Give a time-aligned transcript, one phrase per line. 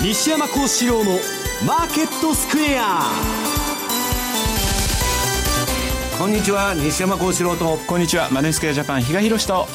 [0.00, 1.18] 西山幸四郎の
[1.66, 3.02] マーケットスクエア。
[6.16, 7.78] こんにちは西山幸四郎と。
[7.78, 9.66] こんにちはマネースクエアジャパン比嘉宏と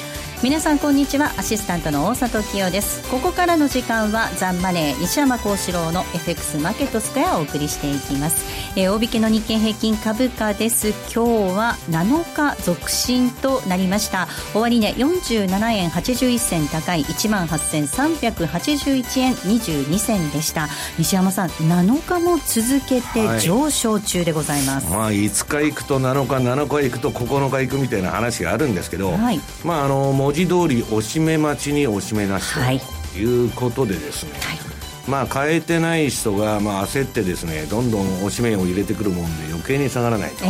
[0.43, 1.31] 皆さんこんにちは。
[1.37, 3.09] アシスタントの大里清です。
[3.09, 8.45] ここからの時間はザンマネー西山幸四郎の FX マーケットスクエアをお送りしていきます、
[8.77, 10.89] えー、大引けの日経平均株価です。
[10.89, 14.27] 今日は7日続伸となりました。
[14.53, 20.67] 終値、ね、47円81銭高い1万8381円22銭でした。
[20.99, 33.45] 西山さん7日も続けて上昇中でございます、はい、まあ5日行くと7日7日行くと9日行くみたいな話があるんですけど、はい、まああの文字通り押し目待ちに押し目なしとい。
[33.45, 34.73] うことでですね、はい。
[35.07, 40.45] まあ変えてない人がまあ焦ってですねどんどん押し目を入れてくるもんで余計に下がらないと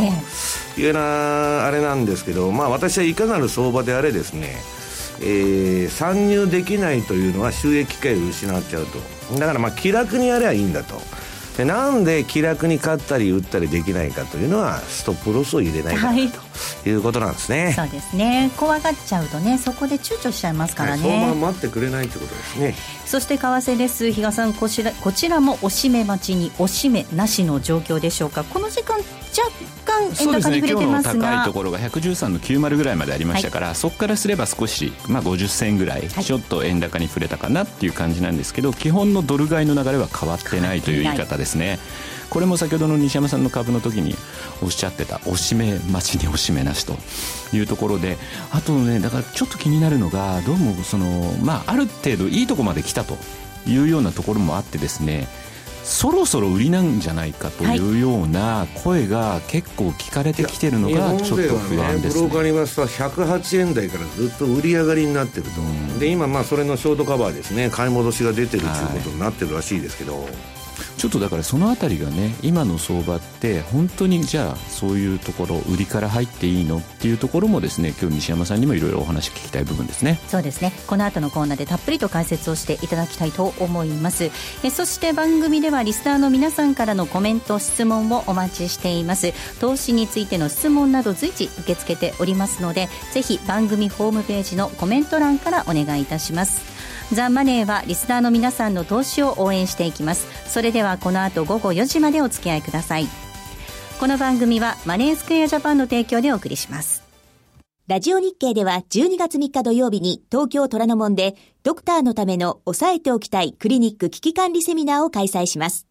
[0.80, 4.56] いうなあれなんですけどまあ私はいかなる相場であれですね
[5.20, 9.38] えー、参入できないというのは収益機会を失っちゃうと。
[9.38, 11.00] だからまあ気楽にやればいいんだと。
[11.56, 16.40] でなんで気楽に買ったり売ったりできないかというのはストップロスを入れないから、はい、と
[16.86, 17.72] いうことなんですね。
[17.76, 18.50] そうですね。
[18.56, 22.74] 怖がっちゃうとねそこで躊躇しちゃいますからね、はい、相場待ってくれないということですね。
[23.06, 24.10] そして為替です。
[24.12, 28.44] 比嘉さんこちらこちらも押し目待ちに押し目なしの状況でしょうか？
[28.44, 29.06] この時間若
[29.84, 31.12] 干円高に触れてますが。
[31.12, 41.78] そうですね今日の高いところが113の90ぐらいまでありましたから、はい、そこからすれば少し、まあ、50銭ぐらいちょっと円高に触れたかなっていう感じなんですけど基本のドル買いの流れは変わってないという言い方ですね。
[42.34, 44.16] これも先ほどの西山さんの株の時に
[44.60, 46.96] おっしゃってたおしめ待ちにおしめなしと
[47.56, 48.18] いうところで
[48.50, 51.06] あとねだからちょっと気になるのがどうもその
[51.44, 53.16] まあある程度いいとこまで来たと
[53.68, 55.28] いうようなところもあってですね
[55.84, 67.70] そろそろ売りなんじゃないかというような声が結構聞かれてきてるのがちょっと不安です、ね、ブローカーに言いますと108円台からずっと売り上がりになってると、うん、で今まあそれのショートカバーですね。
[67.70, 70.53] 買い戻しが出てるということになってるらしいですけど、はい
[71.04, 80.18] ちょっとだからその辺りがね今の相場って本当にじゃあそういうところ売りから入っていいのっていうところもですね今日西山さんにもいろいろお話聞きたい部分ですね。
[80.28, 80.72] そうですね。
[80.86, 84.30] この後のコーナーでたっぷりと解説をしていただきたいと思います。
[84.62, 89.34] えそして番組ではリスナーの皆さんからのコメント質問をお待ちしています。
[89.60, 96.93] 投資についての質問など随時受け付けておりますのでぜひ番組ホームページのコメント欄からお願いいたします。
[97.12, 103.06] ザ・マネーはリスナーの皆さんの投資を応援していきますそれではこの後午後4時までお付き合いください
[104.00, 107.04] この番組はマネースクエアジャパンの提供でお送りします
[107.86, 115.86] ラジオ日経では12月3日土曜日に東京虎ノ門でドクターのための抑えておきたいクリニック危機管理セミナーを開催します。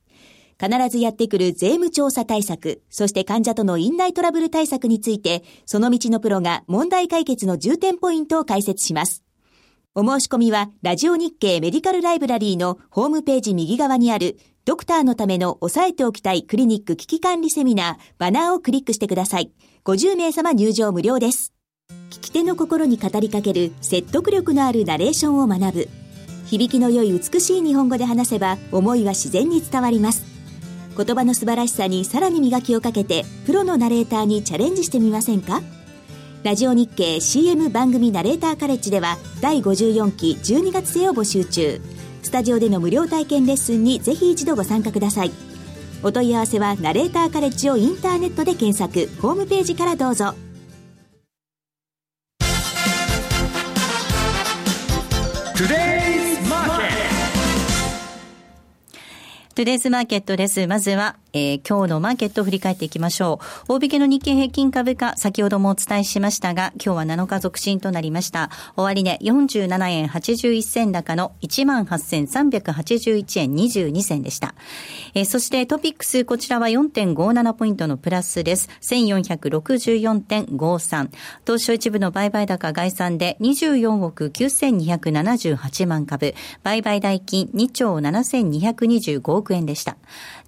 [0.59, 9.22] 必ずやってくる税務調査対策、そして患者との院内トラブル対策について、その道のプロが問題解決の重点ポイントを解説します。
[9.95, 19.51] お申し込みは、ラジオ日経メディカルライブラリーのホームページ右側にある、ドクターのための押さえておきたいクリニック危機管理セミナー、バナーをクリックしてください。
[19.85, 21.53] 50名様入場無料です。
[22.09, 25.89] 聞き手の心に語りかける説得力のあるナレーションを学ぶ。
[26.47, 30.25] 響きの良い美しい日本語で話せば、思いは自然に伝わります。
[30.97, 35.61] 言葉の素晴らしさにさらに磨きをかけて、プロのナレーターにチャレンジしてみませんか？
[36.43, 41.79] ラジオ日経 CM 番組ナレーターカレッジでは第54期12月生を募集中。
[42.21, 45.31] スタジオでの無料体験レッスンにぜひ一度ご参加ください。
[46.03, 49.09] お問い合わせはナレーターカレッジをインターネットで検索。
[49.21, 50.33] ホームページからどうぞ。
[59.55, 60.67] トゥデイズマーケットです。
[60.67, 63.39] まずは、えー、今日のマーケットを振り返っていきましょ
[63.69, 63.73] う。
[63.73, 68.49] 大引けの日経平均株価、先ほどもお伝えしましたが、今日は7日続伸となりました。
[68.75, 74.55] 終値、ね、47円81銭高の18,381円22銭でした。
[75.13, 78.69] えー、そしてトピックス、こちらは4.57ポイントのプラスです。
[78.81, 81.09] 1464.53。
[81.45, 86.33] 東証一部の売買高概算で24億9278万株。
[86.63, 89.97] 売買代金2兆7225億億円でした。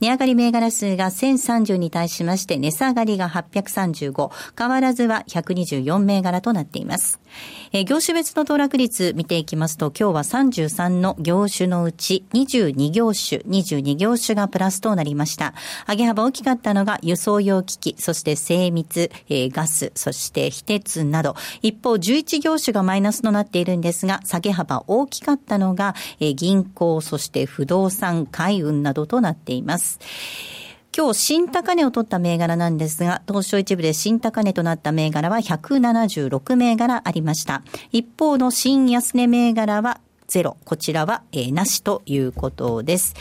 [0.02, 7.20] 値上がり銘柄数が1030に対しまして、値下がりが835、変わらずは124銘柄となっています。
[7.78, 15.54] え業種別の騰落率見ていきますと、今日は33の業種のうち22業種、22業種がプラスとなりました。
[15.86, 30.00] 上げ幅大きかったのが輸送用機器、そして精密、えー、ガス、そして非鉄など、一方11業種がマイナスとなっているんですが、下げ幅大きかったのが、えー、銀行、そして不動産、海運などとなっています。
[30.98, 37.64] 今日新高値を取った銘柄なんですが、東証一部で新高値となった銘柄は176銘柄ありました。
[37.92, 40.56] 一方の新安値銘柄はゼロ。
[40.64, 43.14] こちらは、えー、なしということです。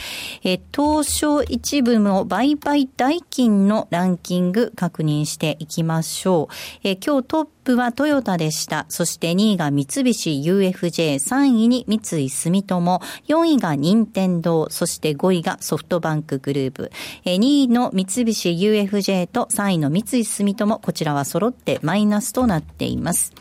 [0.45, 6.55] えー、東証一部の売買代金のランキング確認していきましょう。
[6.85, 8.85] えー、今日トッップはトヨタでした。
[8.91, 16.93] そして2位が三菱 UFJ、3位に三井住友、4位が任天堂、そして5位がソフトバンクグループ。
[17.25, 23.33] 2位の三菱 UFJ と3位の三井住友、こちらは揃ってマイナスとなっています。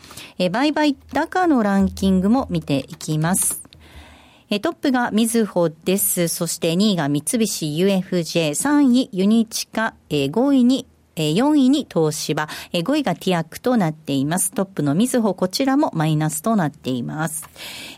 [0.50, 3.62] 売買高のランキングも見ていきます。
[4.62, 6.28] トップがみずほです。
[6.28, 14.52] そして2位が三菱 UFJ、3位ユニチカ、5位に4位に東芝、5位がティアックとなっています。
[14.52, 17.48] トップのみずほ、こちらもマイナスとなっています。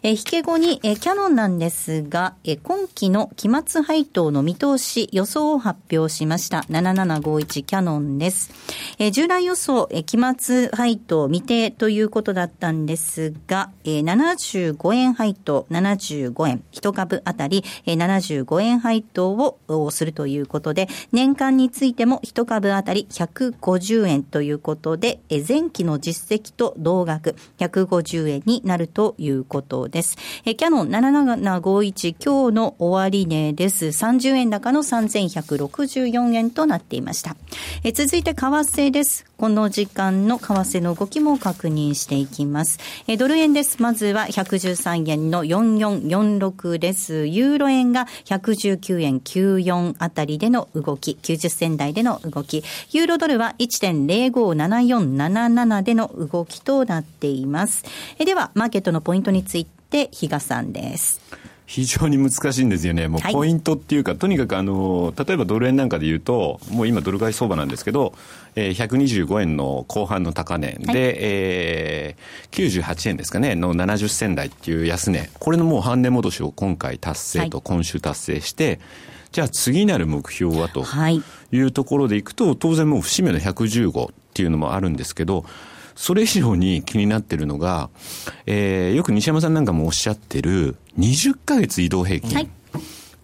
[0.03, 6.65] 引け後にキャノンなんですが、今期の期末配当の見通し予想を発表しました。
[6.71, 8.51] 7751キャノンです。
[8.99, 30.17] え従来予想、え期末配当未定ということだったんですが、75円配当75円、1株あたり75円配当をするということで、年間についても1株あたり150円ということで、前期の実績と同額150円になるということです。
[30.45, 33.87] キャノン7751今日の終値です。
[33.87, 37.37] 30円高の3164円となっていました。
[37.93, 39.25] 続いて為替です。
[39.37, 42.79] この時間の為替の動きも確認していきます。
[43.19, 43.83] ドル円です。
[43.83, 47.27] まずは113円の4446です。
[47.27, 52.65] ユーロ円が119円94あたりでの動き、90銭台での動き。
[52.93, 57.85] ユーロドルは1.057477での動きとなっています。
[58.19, 61.21] では、マーケットのポイントについて、比嘉さんです。
[61.67, 68.15] 非常に難しいんですよね、もうポイントっていうか、はい、とにかくあの例えばドル円なんかで言うと、もう今、ドル買い相場なんですけど、
[68.55, 78.79] えー、125円の後半の高値で、はい、えー、98円ですかね、の70銭台っていう安値、これのもう半値戻しを今回達成と、今週達成して、
[79.33, 81.23] じゃあ次なる目標はとい。
[81.61, 85.45] うところでいくと、当然もう節目の115っていうのもあるんですけど、
[85.97, 87.89] それ以上に気になってるのが、
[88.45, 92.37] えー、よく西山さんなんかもおっしゃってる20ヶ月移動平均。
[92.37, 92.49] はい、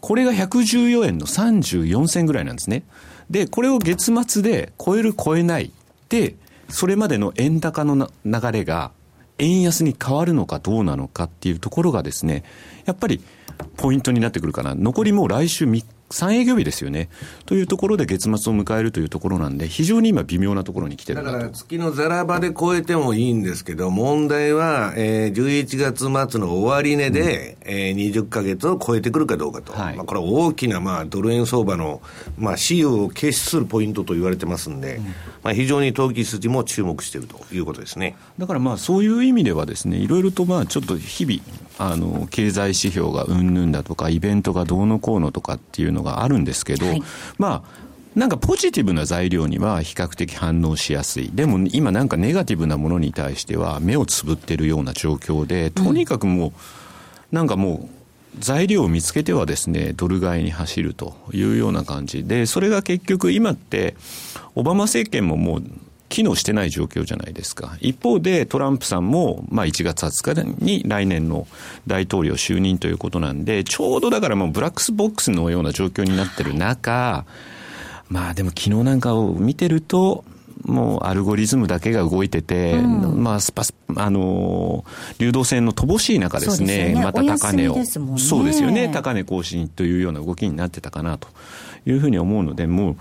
[0.00, 2.82] これが114円の34銭ぐらいなんですね。
[3.30, 5.70] で、これを月末で超える超えない
[6.08, 6.34] で、
[6.68, 8.90] それまでの円高の流れが
[9.38, 12.42] 円安に変わるのかどうなのかっていうところがですね、
[12.86, 13.20] やっぱり
[13.76, 14.74] ポイントになってくるかな。
[14.74, 17.08] 残りもう来週3 3営業日ですよね。
[17.46, 25.78] というところで月末を迎えるというところなんで、非常に今微妙なところに来てるだから月のざらばで超えてもいいんですけど、問題は、えー、11
[26.10, 29.72] 月末の終値で、うん、えー、20か月を超えてくるかどうかと。
[29.72, 32.02] はい、まあ、これは大きな、まあ、ドル円相場の、
[32.36, 35.04] まあ、資油を決するポイントと言われてますんで、うん、
[35.42, 38.16] まあ、非常に投機筋も注目しているということですね。
[38.38, 41.40] だからまあ、そういう意味ではですね、いろいろとまあ、ちょっと日々、
[41.78, 47.02] あの、経済指標がうんぬんだとか、イベントがどうのこうのとかっていうのがあるんですけど、はい、
[47.38, 47.82] まあ、
[48.14, 51.30] なんかポジティブな材料には比較的反応しやすい。
[51.32, 56.52] でも今なんかネガティブなものに対しては目をつぶってるような状況で、とにかくもう、うん、
[57.32, 58.02] なんかもう、
[58.38, 62.24] 材料を見つけてはですね、ドル買いに走るというような感じ。
[62.24, 63.94] で、それが結局今って、
[64.54, 65.64] オバマ政権ももう
[66.12, 67.78] 機能してない状況じゃないですか。
[67.80, 71.46] 一方でトランプさんも、まあ1月20日に来年の
[71.86, 77.24] 大統領就任ということなんで、ちょうどだからもうブラックボックスのような状況になってる中、
[78.10, 80.24] まあでも昨日なんかを見てると、
[80.64, 87.02] もうアルゴリズムだけが動いてて、うん、まあスパス、あのー、流動性の乏しい中ですね、すね。
[87.02, 91.28] また高値を、ね、そうですよね、高値更新というような動きになってたかなと
[91.86, 92.96] いうふうに思うので、もう、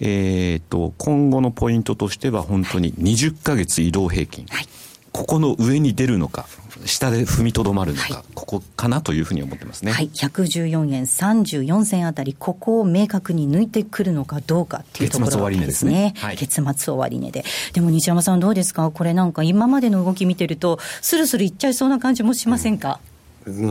[0.00, 4.66] えーと、今後のポイントとしては本当に20ヶ月移動平均、はい、
[5.12, 6.46] ここの上に出るのか
[6.84, 9.92] 下で踏みとどまるのか、はい、ここかなというふうに思ってますね。
[9.92, 15.36] はい、114円34銭あたり、ここを明確に抜いてくるのかどうかっていうところですね。
[15.36, 16.14] 月末終値ですね。
[16.16, 17.44] はい、月末終値で。
[17.72, 18.90] でも西山さんどうですか？
[18.90, 23.13] これなんか今までの動き見てると、スルスルいっちゃいそうな感じもしませんか、うん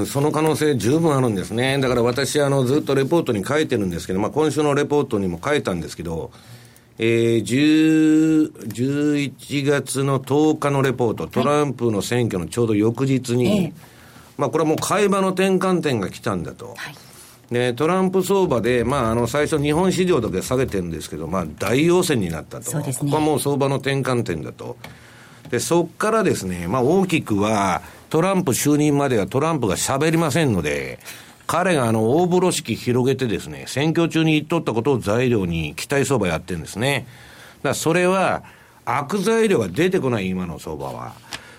[0.06, 1.80] その可能性十分あるんですね。
[1.80, 6.32] だから私、あの、ずっとレポートに書いてるんですけど、まあ、今週のレポートにも書いたんですけど、
[7.00, 13.74] えー、11月の10日のレポート、トランプの選挙のちょうど翌日に、はい、
[14.38, 16.76] まあ、これはもう買い場の転換点が来たんだと。
[16.78, 16.96] はい
[17.52, 22.80] で、トランプ相場で、まあ、あの、最初日本市場だけ下げてるんですけど、まあ、大陽線になったと。
[22.80, 22.94] ね。
[22.98, 24.76] ここはもう相場の転換点だと。
[25.50, 31.00] で、そっからですね、まあ、大きくは、トランプ就任まではトランプが喋りませんので、
[31.48, 37.08] 彼があの、大風呂敷広げてですね、選挙中に言っとったことを材料に期待相場やってるんですね。
[37.64, 38.44] だからそれは、
[38.86, 41.14] 悪材料が出てこない今の相場は。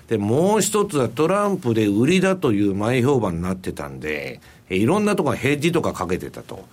[0.07, 6.65] で、もう一つはトランプで売りだという前評判になってたんで、いろんなところヘッジとかかけてたと。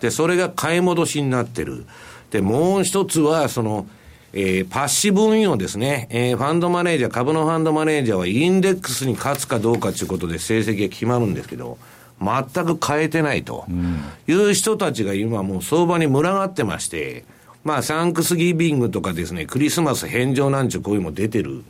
[0.00, 1.84] で、それが買い戻しになってる。
[2.32, 3.86] で、もう一つは、その、
[4.32, 6.08] えー、パッシブ運用ですね。
[6.10, 11.78] えー、ファンドマネージャー、株のファンドマネージャーはインデックスに勝つかどうかということで成績が決まるんですけど、
[12.20, 13.64] 全く変えてないと
[14.28, 17.24] いう人たちが今もう相場に群がってまして、
[17.64, 21.64] まあサンクスギビングとかですね、クリスマス返上なんちゅう声も出てる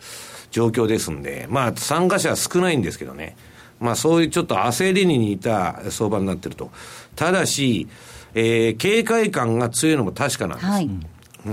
[0.51, 3.37] 状況ですんで、まあ参加者は少ないんですけどね。
[3.79, 6.71] まあそういうちょっと焦りに似た相場になってると。
[7.17, 7.89] ただし、
[8.35, 10.67] えー、警戒感が強いのも確かなんです。
[10.69, 10.91] はい、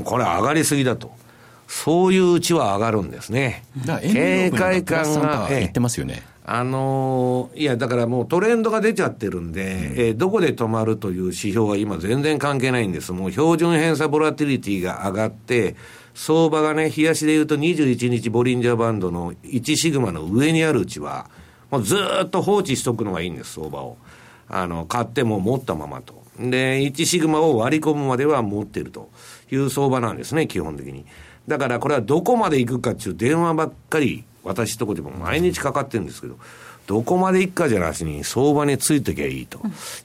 [0.03, 1.11] これ上がりすぎだと。
[1.67, 3.65] そういううちは上がるんですね。
[4.01, 5.47] 警戒感が。
[5.49, 6.23] 言ってますよね。
[6.49, 13.11] あのー、いや、だからもうトレンドが出ちゃってるんで、うん、えー、どこで止まるという指標は今全然関係ないんです。
[13.11, 15.75] もう標準偏差ボラティリティが上がって、
[16.15, 21.29] 相場がね、冷やしで言うと21日ボリンジャーバンドの1シグマの上にあるうちは、
[21.69, 23.97] もうずっと放置しとくのがいいんです、相場を。
[24.47, 26.23] あの、買っても持ったままと。
[26.39, 29.09] で、1シグマを割り込むまでは持ってると
[29.51, 31.05] いう相場なんですね、基本的に。
[31.47, 36.37] だからこれはどこまで行くかっていう電話ばっかり私とこでも毎日かかってるんですけど、
[36.87, 39.59] どこまでいくかじゃなしに、相場についてきゃいいと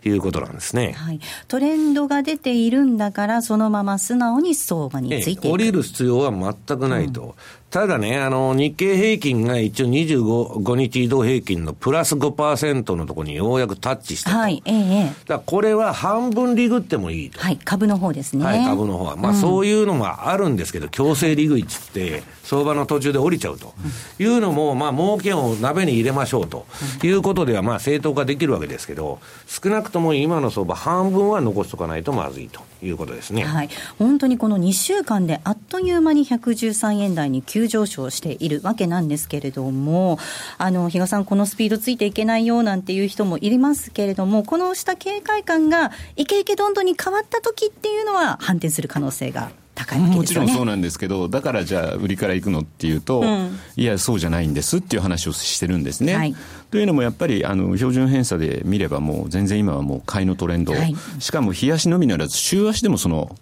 [0.04, 7.36] いうことなんですね、はい、トレンドが出ているんだから、そのまま素直に相場についていく、降りる必要は全くないと、
[7.72, 14.36] ただね、あの、日経平均が一応25日移動平均のプラス5%のところにようやくタッチしたと。
[14.36, 15.12] はい、ええ。
[15.26, 17.40] だこれは半分リグってもいいと。
[17.40, 18.44] はい、株の方ですね。
[18.44, 19.16] はい、株の方は。
[19.16, 23.72] まあ、そういうのもあるんですけど、強制リグイっつって、相場の途中で降りちゃうと
[24.18, 26.66] いうのも、まあ、儲けを鍋に入れましょうと
[27.02, 33.44] いうことでは、まあ、正当化できるわけですけど、少なくとも今の相場半分は残しとかないとまずいということですね。
[33.44, 33.68] はい。
[33.98, 40.18] 本当にこの2週間であっという間に113円台に急上昇しているわけなんですけれども、
[40.58, 56.14] あの比嘉さん、このスピードついていけないよなんていう人もいますけれども、このした警戒感がいけいけどんどんに変わった時っていうのは、反転する可能性が高いわけですよね、もちろんそうなんですけど、だからじゃあ、売りから行くのっていうと、うん、いや、そうじゃないんですっていう話をしてるんですね。
[56.14, 56.34] はい、
[56.70, 63.34] というのも、やっぱりあの標準偏差で見れば、もう全然今はもう買いのトレンド、はい、しかも日足のみならず、週足でもその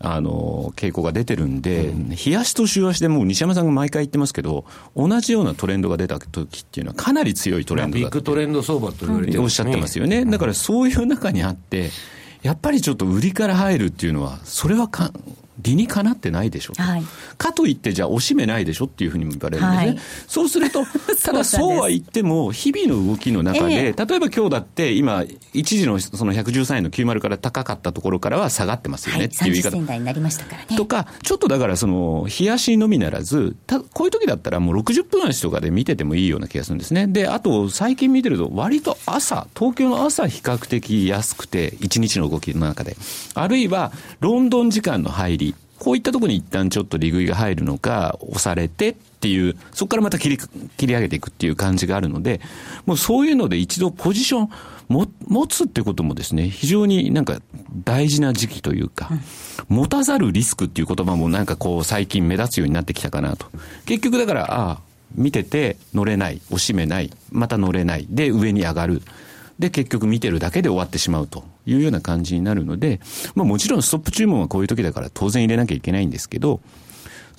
[0.00, 4.64] あの傾向が出てるんで、うん、冷やしと週足でもう西山さんが毎回言ってますけど、
[4.96, 11.90] 同じようなトレンドが出た時っていうのは、かなり強いトレンドだビッグトレンド相場と言われて、ね、おっしゃってますよね、だからそういう中にあって、
[12.42, 15.10] やっぱりちょっと売りから入るっていうのは、それはか
[15.60, 17.02] 理にかなってないでしょと、はい、
[17.36, 20.84] かといってじゃあおしめないでしょっていうふうにも言われるんですね、はい、そうすると
[21.24, 30.76] ただそうは言っても日々の動きの中で、えー、例えば今日だって今一時のその113円の90から高かったところからは下がってますよねっていう言い方、はい、になりましたからね。
[30.76, 37.06] とかちょっとだからその冷やしのみならずたこういう時だったらもう60分足とかで見ててもいいような気がするんですね。
[37.06, 42.96] であと最近見てると割と朝東京の朝比較的安くて1日の動きの中で。
[43.34, 45.47] あるいはロンドン時間の入り
[45.78, 50.38] こういったところに一旦ちょっと利食いが入るのか、押されてっていう、そこからまた切り
[50.76, 52.40] 切り上げていくっていう感じがあるので、
[52.86, 54.50] もうそういうので一度ポジション
[54.88, 57.40] も持つってこともですね、非常になんか
[57.84, 59.10] 大事な時期というか、
[59.68, 63.46] 持たざるリスクっていう言葉もなんかこう最近目立つようになってきたかなと。
[63.86, 64.80] 結局だから、ああ、
[65.14, 69.02] 見てて乗れない、押しめない、また乗れない、で上に上がる。
[69.58, 73.00] で、結局見てるだけで終わってしまうというような感じになるので、
[73.34, 76.60] まあもちろんストップ注文はこういう時だから当然入れなきゃいけないんですけど、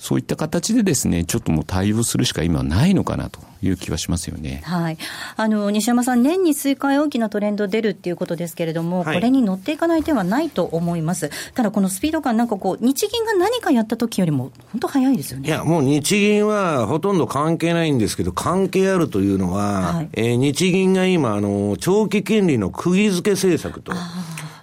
[0.00, 4.62] そういった形でですね、ちょっともう対応するしか今はないのかなという気はしますよね。
[4.64, 4.98] はい。
[5.36, 11.30] あの、西山さん、年に数回大きなトレンド出るっていうことですけれども、はい、これに乗っていかない手はないと思います。
[11.52, 15.48] ただ、このスピード感、なんかこう、日銀が何かやった時よりも、本当早いですよね。
[15.48, 23.92] いや、もう日銀はほとんど関係ないんですけど、関係あるというのは、はい、えー、日銀が今、あの、長期金利の釘付け政策と。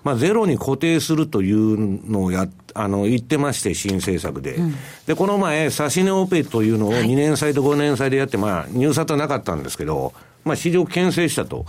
[0.08, 4.56] まあ、ゼロに固定するというのをや、あの、言ってまして、新政策で。
[4.56, 10.14] うん、で、この前、指し値オペというのを2年債と5年債でやって、まあ、入札はなかったんですけど、
[10.46, 11.66] まあ、市場牽制したと。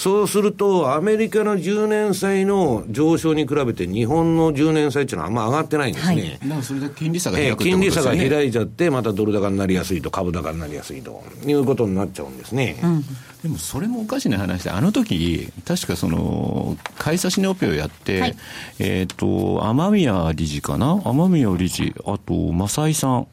[0.00, 6.38] そうすると、アメリカの10年債の上昇に比べて、日本の10年債っていうのはあんま上がってないんですね。
[6.48, 12.80] はい、それで金利差が開く、ね、金利差が開いちゃって、またドル高になりやすいと、株高になりやすいということになっちゃうんですね。
[12.82, 13.04] うん。
[13.42, 18.36] でもそれもおかしな話で、あの時確かその、買い差し値オペをやって、はい、
[18.78, 21.02] えっ、と、雨宮理事かな？
[21.04, 23.26] 雨宮理事、あと、正井さん。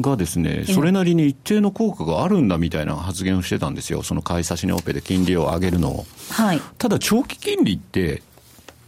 [0.00, 6.06] がですね、それなりに一定の効果があるんだみたいな発言をしてたんですよ、その買い差し値オペで金利を上げるのを。
[6.30, 8.22] はい、ただ、長期金利って、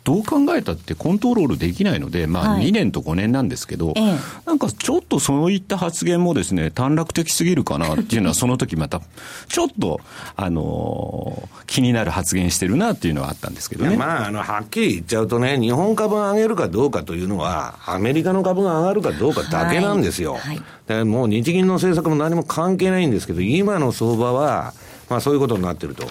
[0.07, 9.03] どう考えたってコントロールできないので、まあ、2年と5年なんですけど、はい、なんかちょっとそういった発言もですね、短絡的すぎるかなっていうのは、その時また、
[9.49, 10.01] ちょっと、
[10.37, 13.97] あのー、気になる発言してるなっていうのはあったんですけどね。
[13.97, 20.35] まあ、あの、はっきり言っちゃうとね、日本株上げるかどうかというのは、アメリカの株が上がるかどうかだけなんですよ。
[20.35, 24.73] はい、はい、もう日銀の政策も何も関係ないんですけど、今の相場は、
[25.09, 26.05] まあそういうことになってると。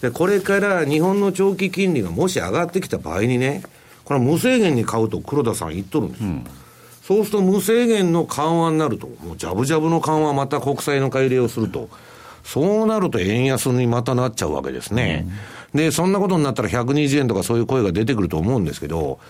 [0.00, 3.62] で、これから日本の長期金利がもし上がってきた場合にね、
[4.04, 6.28] これは無制限に買うと黒田さん言っとるんですよ。
[6.28, 6.44] うん
[7.08, 11.88] そうすると無制限の緩和になると、もうジャブジャブの緩和、また国債の改良をすると、
[12.44, 15.26] そうなると円安にまたなっちゃうわけですね。
[15.72, 19.20] うん、で、そんなことになったら120円とかそういう声が出てくると思うんですけど、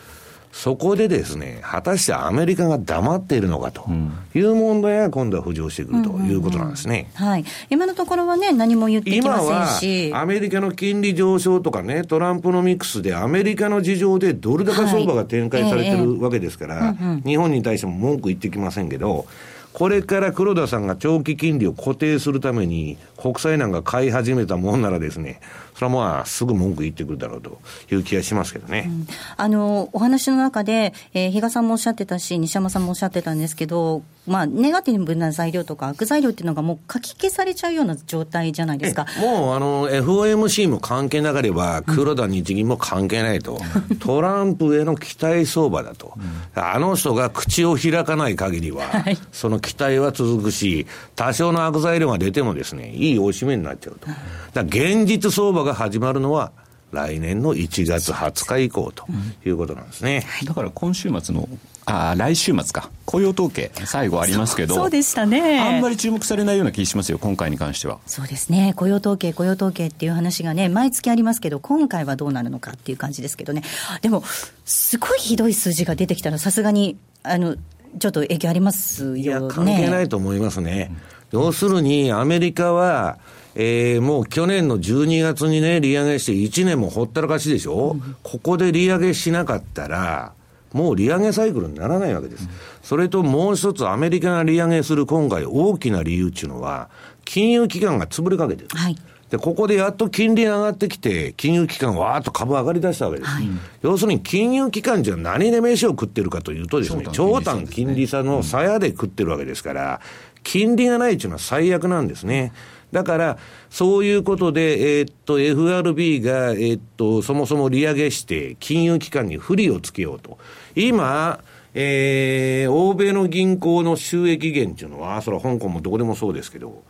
[0.53, 3.87] そこでですね、果たしてアメリカが黙っているのかと
[4.35, 7.11] いう問題が今度は浮上してくるということなんですね。
[7.15, 7.45] はい。
[7.71, 10.09] 今のところはね、何も言ってきませんし。
[10.09, 19.27] 今はアメリカの金利上昇とかね、トランプのミックスでアメリカの事情でドル高相場が展開されてるわけですから、日本に対しても文句言ってきませんけど、
[19.75, 25.41] これから黒田さんが長期金利を固定するために、国債なんか買い始めたもんならですね、
[25.79, 27.61] それはまあ、すぐ文句言ってくるだろうと
[27.93, 28.87] いう気がしますけどね。
[28.89, 29.07] うん、
[29.37, 39.07] あの、お話の中で、えー、比嘉さんもおっしゃってたし、西山さんもおっしゃってたんですけど、まあ、ネガティブな材料とか悪材料っていうのがもう書き消されちゃうような状態じゃないですか。
[39.21, 43.59] もう、あの、FOMC も関係なければ、黒田日銀も関係ないと。
[44.01, 46.13] トランプへの期待相場だと。
[46.55, 54.09] あの人が口を開かない限りは、 はい、その期待は続くし、多少の悪材料が出てもですね、いいおしめになっちゃうと。
[54.53, 56.53] だ現実相場が始まるのは、
[56.91, 59.05] 来年の1月20日以降と
[59.45, 60.27] いうことなんですね。
[60.41, 61.49] うん、だから今週末の
[61.85, 67.99] あ来週末か、雇用統計、最後ありますけど、そうでしたねあんまり注目されないような気しますよ、今回に関しては。
[68.07, 73.63] そうですね、雇用統計、雇用統計っていう話がね、毎月ありますけど、今回はどうなるのかっていう感じですけどね、
[74.03, 74.23] でも、
[74.67, 77.57] すごいひどい数字が出てきたら、さすがに、あの、
[77.99, 79.21] ちょっと影響ありますよね。
[79.21, 80.91] いや、関係ないと思いますね。
[81.31, 83.19] 要するに、アメリカは、
[83.61, 90.33] えー、もう去年の12月にね、利上げして1年もほったらかしでしょ、うん、ここで利上げしなかったら、
[90.73, 92.45] もう利上げサイクルにならないわけです。
[92.45, 92.51] うん、
[92.83, 96.89] それともう一つ、アメリカが利上げする今回大きな理由っていうのは、
[97.25, 98.69] 金融機関が潰れかけてる。
[98.73, 98.97] はい
[99.29, 103.31] で、ここでやっと金利が上がってきて、金融機関わーっと株上がりだしたわけです。
[103.31, 103.49] はい、
[103.83, 110.01] 要するに金融機関じゃ何で飯を食ってるかというとですね、長短金利差の鞘で食ってるわけですから、
[110.45, 112.53] 金利がないっていうのは最悪なんですね。
[112.93, 113.39] だから、
[113.71, 120.39] そういうことで、えー、っと、FRB が、えー、っと、そもそも利上げして、金融機関に不利をつけようと。
[120.75, 121.41] 今、
[121.75, 126.83] えー、欧米の銀行の収益源っていうのは、それは香港もどこでもそうですけど、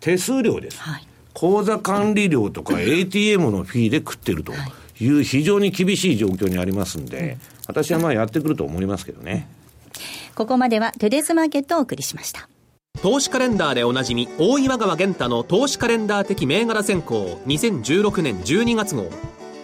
[0.00, 0.78] 手数料です。
[0.80, 4.52] はい、口座管理料とか ATM のフィーで食ってると
[5.00, 9.48] いう非常に厳しい状況にありますんで、私はまあやってくると思いますけどね。
[10.34, 12.48] ここまではトゥデスマーケットをお送りしました。
[13.04, 19.10] 投資カレンダーでおなじみ大岩川源太の投資カレンダー的銘柄選考2016年12月号。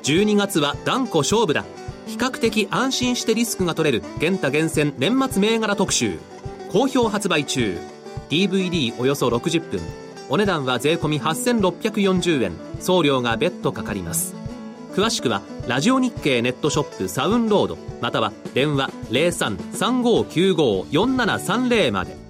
[0.02, 1.64] 12月は断固勝負だ。
[2.06, 6.18] 比較的安心してリスクが取れる源太厳選年末銘柄特集。
[6.70, 7.78] 好評発売中。
[8.28, 9.80] DVD およそ60分。
[10.28, 12.52] お値段は税込8640円。
[12.78, 14.34] 送料が別途かかります。
[14.92, 22.29] 詳しくはラジオ日経ネットショップサウンロードまたは電話0335954730まで。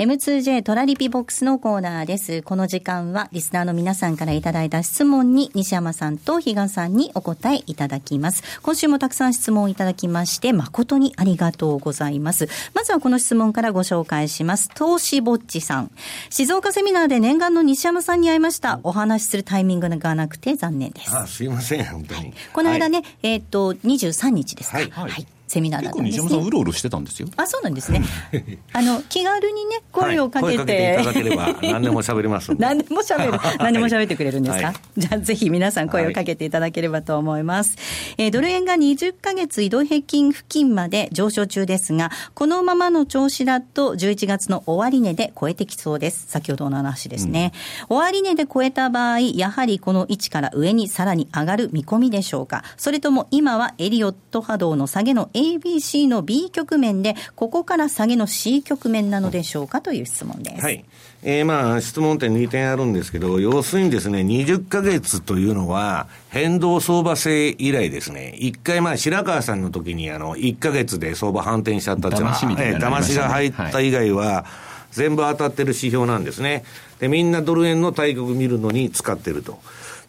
[0.00, 2.40] M2J トラリピボックスのコーナーです。
[2.40, 8.42] この時間はリスナーの皆さんからいただいた質問に西山さんと比嘉さんにお答えいただきます。
[8.62, 12.48] 今週もたくさん質問をいただきまして誠にありがとうございます。
[12.72, 14.70] まずはこの質問からご紹介します。
[14.74, 15.90] 投資ぼっちさん。
[16.30, 18.80] 静岡セミナーで念願の西山さんに会いました。
[18.84, 21.14] お話しするタイミングがなくて残念です。
[21.14, 22.32] あすいません、本当に。
[22.54, 24.78] この間ね、はい、えっ、と、23日ですか。
[24.78, 27.26] はい、はいセミナーだったんです、ね、西山さんうろうろしてたんですよ。
[27.36, 28.04] あそうなんですね。
[28.72, 33.40] あの気軽にね声をかけて、はい、けていただければ何でも喋ります 何でも喋る。
[33.58, 46.26] 何でも喋ってくれるんですか、はい、じゃあぜひ皆さん声をかけていただければと思います、はい、えー、ドル円が20か月移動平均付近まで上昇中ですがこのままの調子だと11月の終値で超えてきそうです。
[46.28, 47.52] 先ほどの話ですね、
[47.88, 52.62] うん、終値で超えた場合やはりこの位置から上にさらに上がる見込みでしょうか？
[52.76, 60.62] それとも今はエリオット波動の下げの ABC の B 局面で、ここから下げの C 局面なのでしょうかという質問です。
[60.62, 60.84] はい。
[61.22, 74.44] えー、まあ、質問点2点あるんですけど、要するにですね、20ヶ月というのは、変動相場制以来ですね、一回まあ、白川さんの時に、あの、1ヶ月で相場反転しちゃったっていうのは、騙し,、えー、騙しが入った以外は、はい
[74.90, 76.64] 全部当たってる指標なんですね。
[76.98, 79.60] で、みんなドル円の対局見るのに使ってると。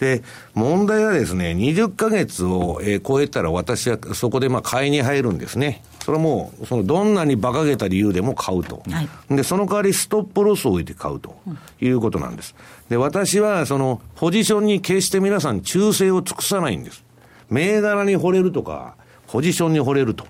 [0.01, 0.23] で、
[0.55, 5.83] 問題はですね、20ヶ月を、えー、超えたら私はそこでまあ買いに入るんですね。
[6.03, 11.35] それはもう、そのどんなに馬鹿げた理由でも買うと、はい、で、その代わりストップロスを置いて買うと
[11.79, 12.55] いうことなんです。
[12.89, 17.03] で、私はそのポジションに決して皆さん忠誠を尽くさないんです。
[17.51, 18.95] 銘柄に惚れるとか、
[19.27, 20.25] ポジションに惚れると。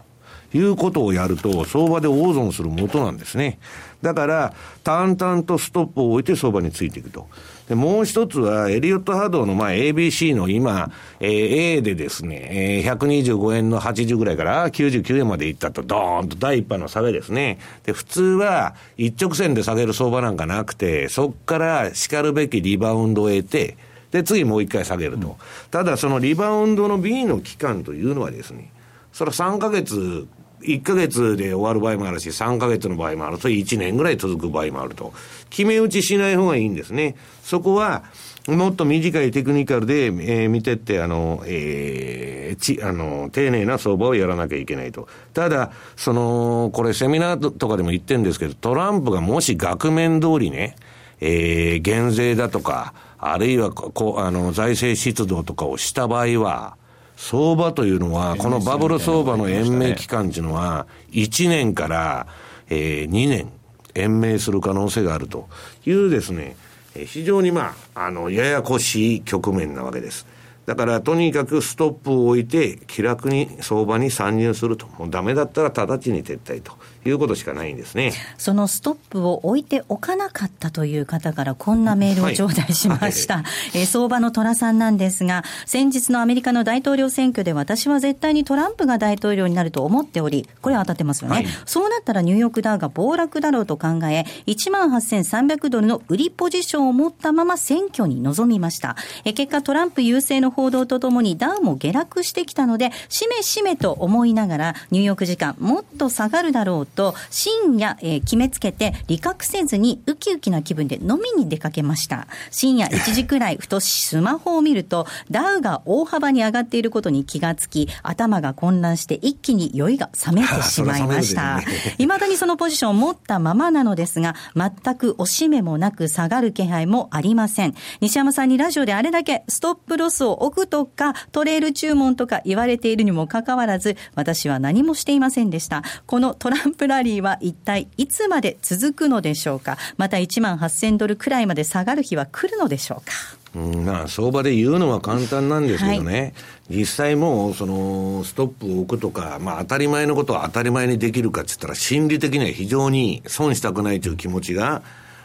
[0.53, 3.57] いうことをやると、相場で大損するもとなんですね。
[4.01, 4.53] だから、
[4.83, 7.27] 淡々とストップを置いて相場についていくと。
[7.71, 17.59] で、もう一つは、エリオット波動の、まあ、ABC の今、えー、A でですね、えー、125円の80ぐらいから99円までいったと、ドーンと第一波の下げですね。
[17.85, 23.77] で、普通は、一直線で下げる相場なんかなくて、そこから叱るべきリバウンドを得て、
[24.11, 25.27] で、次もう一回下げると。
[25.27, 25.35] うん、
[25.71, 28.69] ただ、そのリバウンドの B の期間というのはですね、
[29.13, 30.27] それは3ヶ月
[30.61, 35.13] 1ヶ月で終わる場合もあるし、3ヶ月の場合もあると、1年ぐらい続く場合もあると。
[35.49, 37.15] 決め打ちしない方がいいんですね。
[37.43, 38.03] そこは、
[38.47, 45.07] もっと短いテクニカルで、えー、見てって、あの、えー、ち、あの、丁寧な相場をやらなきゃいけないと。
[45.33, 50.75] ただ、その、これセミナーとかでも言ってるんですけど、トランプがもし額面通りね、
[51.19, 56.77] えー、減税だとか、あるいは、こう、あの、財政出動とかをした場合は、
[57.21, 62.25] 相場というのは、このバブル相場の延命期間というのは、1年から、
[62.67, 63.51] えー、2年、
[63.93, 65.47] 延命する可能性があると
[65.85, 66.57] いうですね、
[67.05, 70.25] 非常にまあ、あの、ややこしい局面なわけです。
[70.65, 74.87] だから、とにかくストップを置いて、気楽に相場に参入すると。
[74.97, 76.73] もうダメだったら直ちに撤退と。
[77.09, 78.13] いうことしかないんですね。
[78.37, 83.37] そのストップを置いておかなかったという方からこんなメールを頂戴しました。
[83.37, 83.41] は
[83.73, 91.35] い、え相場の虎さんなんですが、先日のアメリカの大統領選挙で私は絶対にトランプが大統領になると思っており、これは当たってますよね。
[91.35, 98.95] はい、そうなったらニューヨークダウが暴落だろうと考え、18,300ドルの売りポジションを持ったまま選挙に臨みました。
[99.25, 112.27] え結果トランプ優勢の報道とともにダウも下落してきたので、しめしめと思いながら、ニューヨーク時間もっと下がるだろうと、深夜、えー、決めつけて、理覚せずにウキウキな気分で飲みに出かけました。
[112.51, 121.61] 深夜1時くらい、ふとスマホを見ると、ダウが大幅に上がっていることに気がつき、頭が混乱して一気に酔いが冷めてしまいました。
[121.97, 127.75] いま、 だにそのポジションを持ったままなのですが、全く押し目もなく下がる気配もありません。
[127.99, 135.83] 西山さんにラジオであれだけストップロスを置くとか、トレール注文とか言われているにもかかわらず、私は何もしていませんでした。
[136.05, 139.77] このトランプラリーは一体いつまで続くのでしょうか？
[139.97, 143.11] また1万8000ドルくらいまで下がる日は来るのでしょうか？
[143.53, 146.33] うんまあ、相場で言うのは簡単なんですけどね、
[146.69, 154.83] はい、実際もうそのストップを置くとか、まあ、当たり前のことは当たり前にできるかって言ったら、心理的には非常に損したくないという気持ちが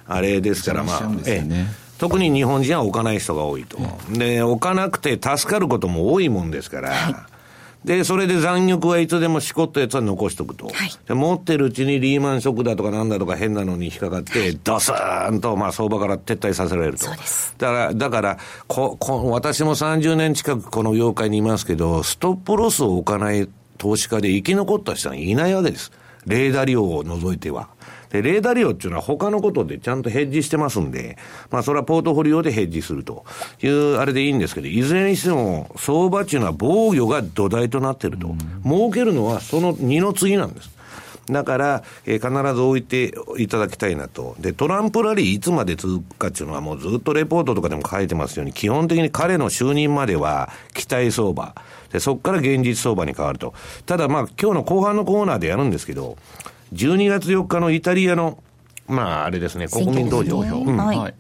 [0.09, 1.67] あれですから、まあ、ええ、
[1.99, 3.79] 特に日本人は置かない人が多いと、
[4.11, 6.91] で置かなくて助かることも多いもんですから。
[6.91, 7.36] はい
[7.87, 10.67] で、それで残玉はいつでもしこったやつは残しとくと。
[10.67, 17.05] はい、持ってるうちにリーマンショックだとかなんだとか変なのに引っかかって、ドスーンと、まあ相場から撤退させられると。
[17.05, 17.55] そうです。
[17.59, 25.93] だから、だからここ、私も30年近くこの業界にいますけど、ストップロスを置かない投資家で生き残った人はいないわけです。
[26.27, 27.69] レーダー量を除いては。
[28.11, 31.19] で、レーダー利用っていうのは他のことでちゃんとヘッジしてますんで、
[31.51, 33.25] まあそれはポートフォリオでヘッジすると
[33.63, 38.35] いうあれでいいんですけど、いずれにしても相場っていうのは防御が土台となってると。
[38.65, 40.77] 儲けるのはその2の次なんです。
[41.31, 44.37] だから、えー、必ず置いていただきたいなと。
[44.39, 51.55] で、トランプラリーいつまで続くかっていうのはもうずっとレポートとかでも書いてますように、基本的に彼の就任までは期待相場。
[51.93, 53.55] で、そこから現実相場に変わると。
[53.87, 56.17] ただまあ今日の後半のコーナーでやるんですけど、
[56.73, 58.43] 12月4日のイタリアの、
[58.87, 60.39] まあ、あれですね、国民投票。
[60.39, 61.15] うん、はい。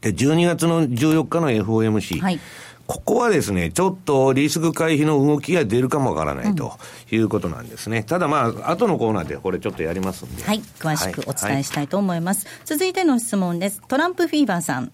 [0.00, 2.20] で、12月の14日の FOMC。
[2.20, 2.40] はい。
[2.86, 6.72] ここはですね、ちょっとリスク回避の動きが出るかもわからないと
[7.10, 7.98] いうことなんですね。
[7.98, 10.42] うん、ただまあ、後のコーナーでこれちょっとやりますんで。
[10.42, 12.44] はい、詳しくお伝えしたいと思います。
[12.46, 13.80] はいはい、続いての質問です。
[13.88, 14.92] トランプフィーバーさん。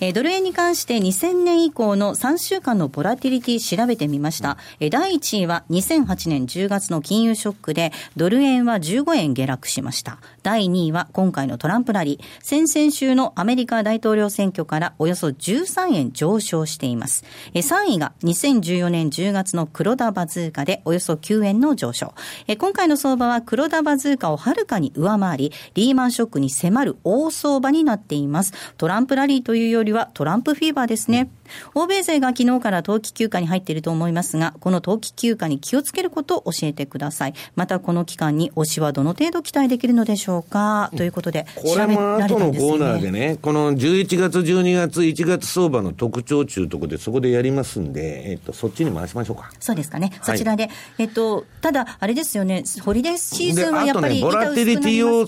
[0.00, 4.56] えー、ドル円に関して2000年以降の3週間のボラティリティ調べてみました。
[4.80, 10.18] えー、第1位は2008年10月の金融ショックで、ドル円は15円下落しました。
[10.42, 12.24] 第2位は今回のトランプラリー。
[12.42, 17.24] 先々週のアメリカ大統領選挙からおよそ13円上昇しています。
[17.54, 22.14] えー、3位が2014年10月の黒田バズーカでおよそ9円の上昇。
[22.46, 28.52] えー、今回の相場は黒田バズーカをはるかに上回り、リーマンショックに迫る大相場になっています。
[28.76, 31.28] トランプラリーというよりはトランプフィーバーですね。
[31.74, 37.34] 欧米勢が昨日から冬季休暇に入っていると思いますが、この冬季休暇に気をつけることを教えてください。
[37.56, 40.92] またこの期間に推しはどの程度期待できるのでしょうか？
[40.96, 49.50] ということで、これも後のコーナーでね、この11月、12月、1月相場の特徴中とこでそこでやりますんで、えっと、そっちに回しましょうか。
[49.58, 50.12] そうですかね。
[50.22, 50.66] そちらで。
[50.66, 55.26] はい、えっと、ただ、あれですよね、ホリデーシーズンはやっぱり、ね、ボラティリティを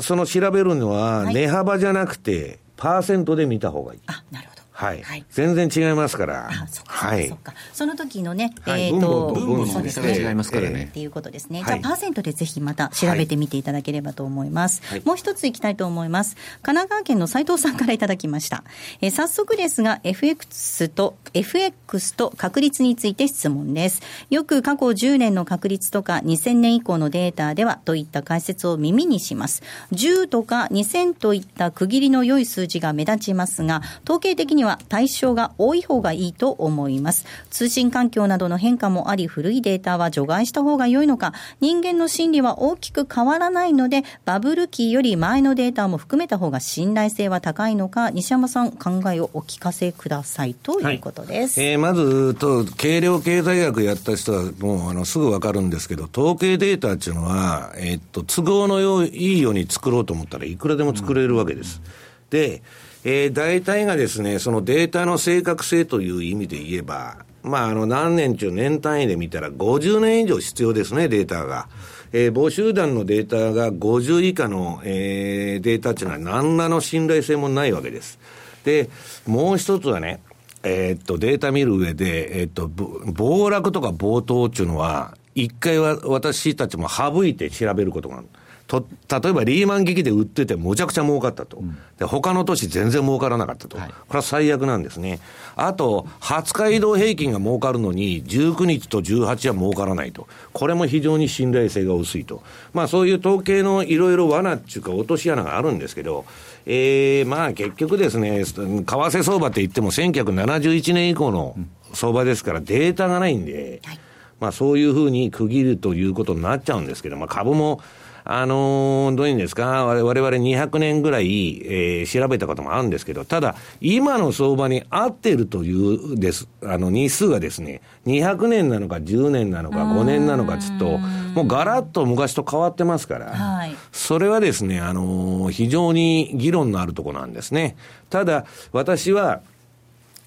[0.00, 4.00] その調べるのは、値幅じゃなくて、パーセントで見た方がいい。
[4.06, 4.59] あ、なるほど。
[4.80, 5.02] はい。
[5.02, 6.48] はい、全然違いますから。
[6.48, 7.52] あ、そっか、はい、そっか。
[7.74, 10.84] その時のね、はい、えっ、ー、と、分母の差が違いますからね。
[10.84, 11.62] っていうことですね。
[11.66, 14.80] じゃあ、パーセントでぜひまた調べてみていただければと思います。
[15.04, 16.34] もう一ついきたいと思います。
[16.62, 18.64] 神奈川県の斉藤さんからいただきました。
[19.02, 24.00] えー、早速ですが、FX と、FX と確率について質問です。
[24.30, 29.62] よく過去10年の確率とか2000年以降のデータではといった解説を耳にします。
[29.92, 37.24] 10とか2000といった区切りの良い数字が目立ちますが、統計的には対象が多い方がいいと思います。
[37.50, 51.60] 通信環境などの変化もあり、古いデータは除外した方が良いのか、人間の心理は大きく変わらないので、バブル期より前のデータも含めた方が信頼性は高いのか、西山さん、考えをお聞かせくださいということです。
[51.60, 61.80] はい、えー、まずと、軽量経済学やった人は、もうあのすぐわかるんですけど、統計データっていうのは、えー、っと、都合のよいいように作ろうと思ったらいくらでも作れるわけです。
[61.84, 62.62] うん、で、
[63.04, 71.68] えー、大体がですね、そのデータの正確性という意味で言えば、まあ、あの、何年中年単位で見たら50年以上必要ですね、データが。
[72.12, 78.18] えー、母集団のデータが50以下の、えー、データっていうのは何らの信頼性もないわけです。
[78.64, 78.90] で、
[79.26, 80.20] もう一つはね、
[80.62, 88.26] えー、っと、データ見る上で、えー、っと、暴落とか暴騰っていうのは、一回は私たちも省いて調べることがある。
[88.70, 88.86] と、
[89.20, 91.56] 例えばリーマン危機で売っててむちゃくちゃ儲かったと。
[91.56, 93.76] うん、で、他の都市全然儲からなかったと。
[93.76, 95.18] はい、これは最悪なんですね。
[95.56, 100.28] あと、20日移動平均が儲かるのに、19日と18は儲からないと。
[100.52, 102.44] これも非常に信頼性が薄いと。
[102.72, 106.24] まあそういう統計のいろいろ罠っていうか落とし穴があるんですけど、
[106.64, 111.56] えー、まあ結局ですね、為替相場って言っても1971年以降の
[111.92, 114.00] 相場ですからデータがないんで、はい、
[114.38, 117.80] まあそういうふうに区切るということになっちゃうんですけど、まあ株も
[118.24, 137.76] あのー、どういうんですか、我々200年ぐらい、えー、調べたこともあるんですけど、ただ、今の相場に合ってるというです、あの、日数がですね、200年なのか10年なのか5年なのかつっと、もうガラッと昔と変わってますから、はい、それはですね、あのー、非常に議論のあるところなんですね。
[138.10, 139.40] ただ、私は、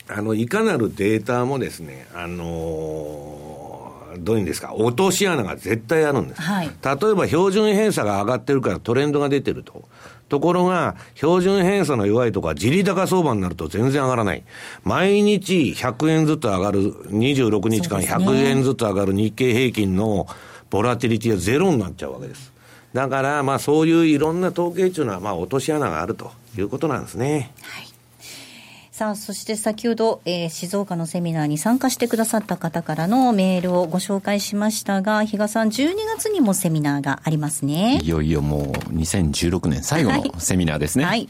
[0.10, 3.62] あの、いかなるデータもですね、あのー
[4.17, 6.41] どういうんですか、落とし穴が絶対あるんです。
[6.41, 6.71] はい、例
[7.10, 9.88] えば標準偏差が上がってるからトレンドが出てると。
[10.30, 14.43] ところが、標準偏差の弱いとか、自利高相場になると全然上がらない。
[14.84, 20.26] 毎日100円ずつ上がる、26日間100円ずつ上がる日経平均の
[20.71, 22.52] ボラティリティはゼロになっちゃうわけです。
[22.93, 27.52] だから、まあそういういろんな統計っていうのは、まあ落とし穴があるということなんですね。
[27.62, 27.92] はい
[28.93, 37.99] さあ、そして先ほど、えー、静岡のセミナーに参加してくださった方からのメールをご紹介しましたが、比嘉さん、12月にもセミナーがありますね。
[38.03, 38.62] いよいよもう
[38.93, 41.06] 2016年最後のセミナーですね。
[41.06, 41.29] はい、はい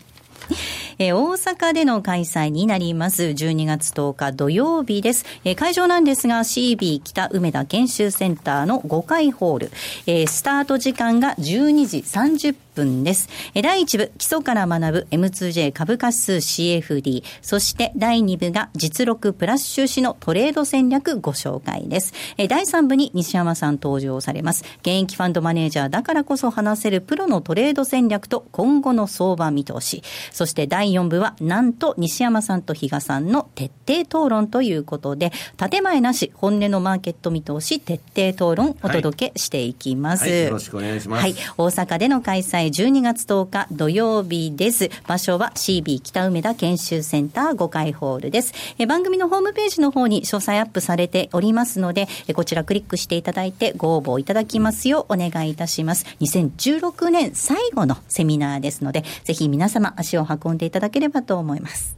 [0.99, 3.23] えー、大阪での開催になります。
[3.23, 5.25] 12月10日土曜日です。
[5.43, 9.71] えー、会場なんですが CB 北梅田研修センターの5階ホール。
[10.06, 13.29] えー、スタート時間が12時30分です。
[13.62, 17.23] 第1部、基礎から学ぶ M2J 株価指数 CFD。
[17.41, 22.13] そして第2部が実録プラス収支のトレード戦略ご紹介です。
[22.38, 24.63] 第3部に西山さん登場されます。
[24.82, 30.03] 現役ファンドマネージャーだからこそ話せるプロのトレード戦略と今後の相場見通し。
[30.32, 41.22] そして第第4部は、なんと西山さんと比嘉さんの徹底討論ということで、建前なし、本音のマーケット見通し、徹底討論、お届けしていきます、はいはい、よろしくお願いします。
[41.22, 41.36] はい。
[41.58, 44.89] 大阪での開催、12月10日土曜日です。
[45.08, 48.54] 場所は CB 北梅田研修センター5階ホールです。
[48.78, 56.06] え番組のホームページの方に詳細アップされておりますので、えこちらクリックしていただいてご応募いただきますようお願いいたします。
[56.19, 61.98] 2016年最後のセミナーですので、ぜひ皆様足を運んでいただければと思います。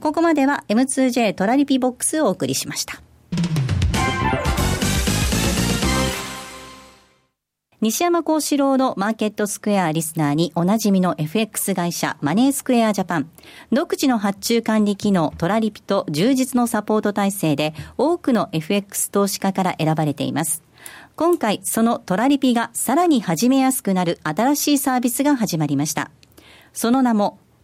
[0.00, 3.02] ここまでは M2J トラリピボックスをお送りしました。
[7.82, 13.30] 西山幸四郎のマーケットスクエアリスナーにおなじみの FX 会社マネースクエアジャパン。
[13.70, 20.62] 独自の発注管理機能トラリピと充実のサポート体制で多くの FX 投資家から選ばれています。
[21.16, 26.10] 今回そのトラリピがさらに始めやすくなる新しいサービスが始まりました。
[26.72, 27.38] その名も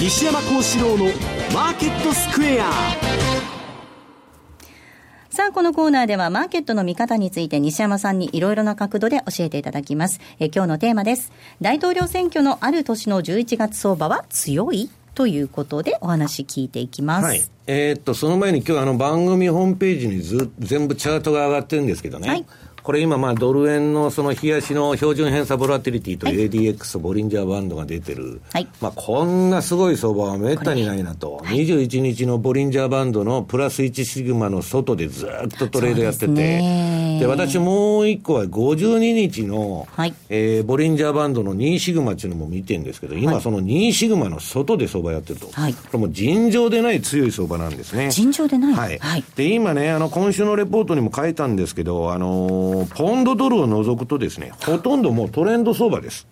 [0.00, 1.04] 西山幸四郎の
[1.54, 2.64] マーケットスクエア
[5.30, 10.20] さあ、このコーナーではマーケットの見方について西山さんにいろいろな角度で教えていただきます。
[10.40, 11.30] え今日のテーマです。
[11.60, 14.90] 大統領選挙のある年の11月相場は強い？
[15.14, 17.24] ということでお話聞いていきます。
[17.24, 17.42] はい。
[17.68, 22.28] えー、っと、その前に今日あの番組ホームページにず全部チャートが上がってるんですけどね。
[22.28, 22.44] はい。
[22.84, 48.10] これ今、まあ、ドル円のその冷やしの標準偏差ボラティリティと ADX、ボリンジャーバンドが出てる、はい、まあ、こんなすごい相場はめったにないなと、はい、21日のボリンジャーバンドのプラス1シグマの外でずっとトレードやってて、で私、もう一個は52日の、はい、えー、ボリンジャーバンドの2シグマっていうのも見てるんですけど、今、その2シグマの外で相場やってると、はい、これも尋常でない強い相場なんですね。
[48.10, 56.26] 尋常でない、はい、はい、で今ね、あの今週のレポートにも書いたんですけど、あのーポンドドルを除くとですね、ほとんどもうトレンド相場です。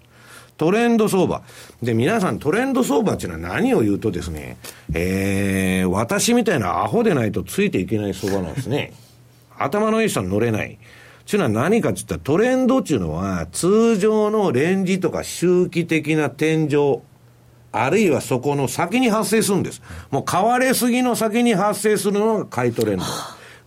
[0.57, 1.43] トレンド相場。
[1.83, 4.59] で、皆さんトレンド相場っていうのは何を言うとですね、
[4.95, 8.93] えー、私みたいなアホでないとついていけない相場なんですね。
[9.59, 10.79] 頭のいい人は乗れない。
[11.25, 17.01] ちゅうのは何かって言ったらトレンドっていうのは通常のレンジとか周期的な天井、
[17.71, 19.83] あるいはそこの先に発生するんです。
[20.11, 23.05] もう買われすぎの先に発生するのが買いトレンド。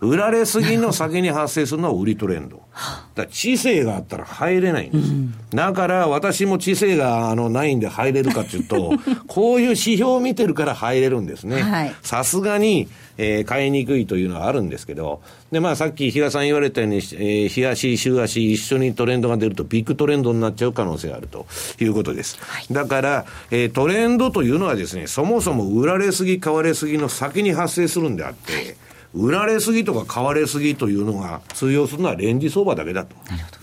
[0.00, 2.65] 売られすぎの先に発生するのは売りトレンド。
[3.14, 5.10] だ知性があったら入れないんです。
[5.10, 8.92] うん、だから私も知性があのないんで入れるかっていうと、
[9.26, 11.94] こういう指標を見てるから入れるんですね。
[12.02, 21.46] さすがに、えー、買いにくいというのはあるんですけど、で、まあさっき比嘉さん言われたように、えー、日足、週足一緒にトレンドが出るとビッグトレンドになっちゃう可能性があると
[21.80, 22.36] いうことです。
[22.40, 28.76] はい、だから、えー、トレンドというのはですね、そもそも売られすぎ、買われすぎの先に発生するんであって、
[29.16, 33.16] 売られすぎとか買われすぎというのが通用するのはレンジ相場だけだと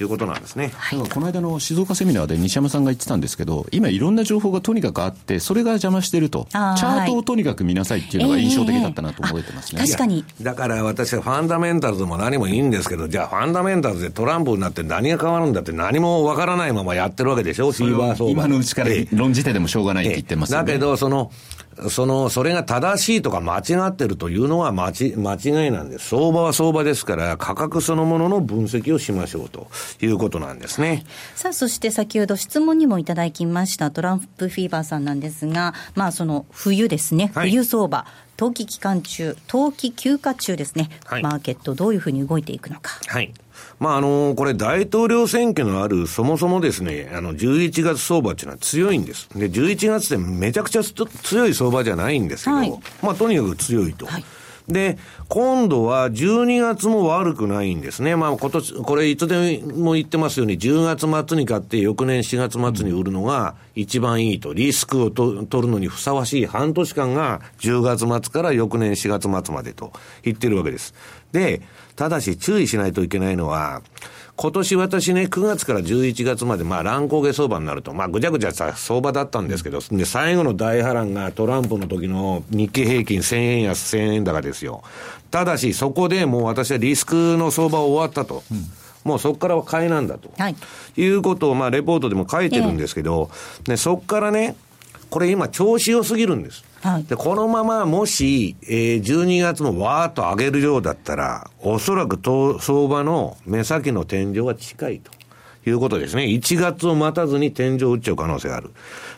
[0.03, 10.25] いうことなんですね、はい、この間の静岡セミナーで西山さんが言ってたんですけど、今、いろんな情報がとにかくあって、それが邪魔してると、チャートをとにかく見なさいっていうのが印象的だったなと覚えてますね、えー、確かに。
[10.41, 18.31] だから私はファンダメンタルズも何もいいんですけど、じゃあ、ファンダメンタルズでトランプになって何が変わるんだって、何もわからないままやってるわけでしょ、フィーバー相場。
[18.31, 21.31] 今のうちから論じてでもしょうがないって言ってます、ね、だけどその
[21.89, 26.09] その、それが正しいとか間違ってるというのは間違いなんです。
[26.09, 29.67] 相場は相場ですから、価格そのものの分析をしましょうと
[30.01, 31.05] いうことなんですね。
[31.35, 42.99] さあ、そして先ほど質問にもいただきましたトランプフィーバーさんなんですが、まあその冬ですね、冬相場、冬季期間中、冬季休暇中ですね、はい、マーケットどういうふうに動いていくのか。
[43.07, 43.33] はい。
[43.79, 49.29] まあ、あの、これ大統領選挙のある、そもそもですね、あの、11月相場っていうのは強いんです。
[49.35, 54.05] で、11月ってめちゃくちゃ強い相場じゃないんですけど、はい、まあ、とにかく強いと。
[54.05, 54.25] はい
[54.67, 54.97] で、
[55.27, 58.15] 今度は12月も悪くないんですね。
[58.15, 64.53] まあ今年、これいつでも言ってますように、10月末に買って翌年4月末に売るのが一番いいと。
[64.53, 69.91] リスクをと取るのにふさわしい半年間が10月末から翌年4月末までと
[70.23, 70.93] 言ってるわけです。
[71.33, 71.61] で、
[71.95, 73.81] ただし注意しないといけないのは、
[74.35, 84.83] 今年私ね、9月から11月まで、まあ乱高下相場になると、まあぐちゃぐちゃさ相場だったんですけど、で、最後の大波乱がトランプの時の日経平均1000円安1000円高ですよ。
[85.29, 88.43] ただし、そこでもう私はリスクの相場終わったと。
[88.51, 88.65] うん
[89.03, 90.55] もうそこからは買いなんだと、はい、
[90.95, 94.55] いうことを、まあ、レポートでも書いてるんですけど、えー、ね、そこからね、
[95.09, 96.63] これ今調子良すぎるんです。
[96.83, 102.19] はい、で、このままもし、えー、12月もわーっと上げるようだったら、おそらく
[102.59, 105.09] 相場の目先の天井は近いと。
[105.65, 106.23] いうことですね。
[106.23, 108.71] 1月を待たずに天井を打っちゃう可能性がある。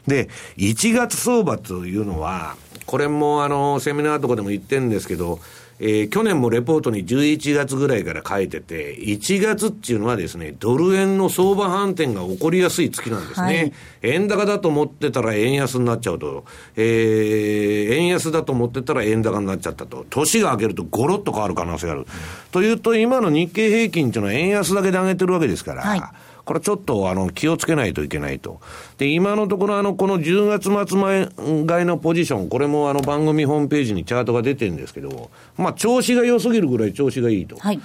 [0.06, 2.56] で、1月相場というのは、
[2.86, 5.40] これもあの、セミナーとかでも言ってるんですけど、
[5.80, 13.48] えー、去年もレポートに11月ぐらいから書いてて、1月っていうのはですね、ドル円の相場反転が起こりやすい月なんですね。
[13.48, 13.74] はい、
[14.04, 16.46] 円高だと思ってたら円安になっちゃうと、
[16.76, 22.02] えー、円安だと思ってたら円高になっちゃったと、年が明けるとゴロッと変わる可能性がある。
[22.02, 22.08] うん、
[22.52, 26.02] というと、今の日経平均っていうのは円安だけで上げてるわけですから、はい
[26.46, 28.62] これちょっとあの気をつけないといけないと。
[28.98, 31.30] で、今のところあの、この10月末前
[31.66, 37.58] 買いのポジション、これもあの番組ホームページにチャートが出てるんですけど、まあ調子が良すぎるぐらい調子がいいと。
[37.58, 37.82] はい。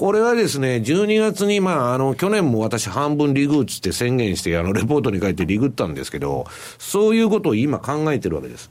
[0.00, 6.46] これはですね、12月に、まあ、あの、去年も私半分リグーツって宣言して、あの、レポートに書いてリグったんですけど、
[6.78, 8.70] そういうことを今考えてるわけです。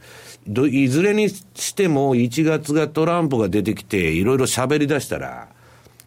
[0.72, 5.50] いずれにしても、1月がトランプが出てきて、いろいろ喋り出したら、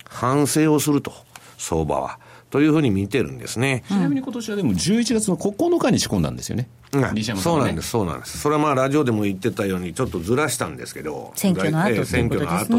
[0.08, 1.12] 反省をすると、
[1.56, 2.18] 相場は。
[2.52, 3.82] というふうに見てるんですね。
[3.88, 6.68] ちなみに今年はでも11月の9日に仕込んだんですよね。
[6.92, 7.02] うん、
[7.38, 8.38] そうなんです、そうなんです。
[8.38, 11.32] それはまあラジオでも言ってたようにちょっとずらしたんですけど。
[11.34, 12.76] 選挙の後、ね、選挙の後と。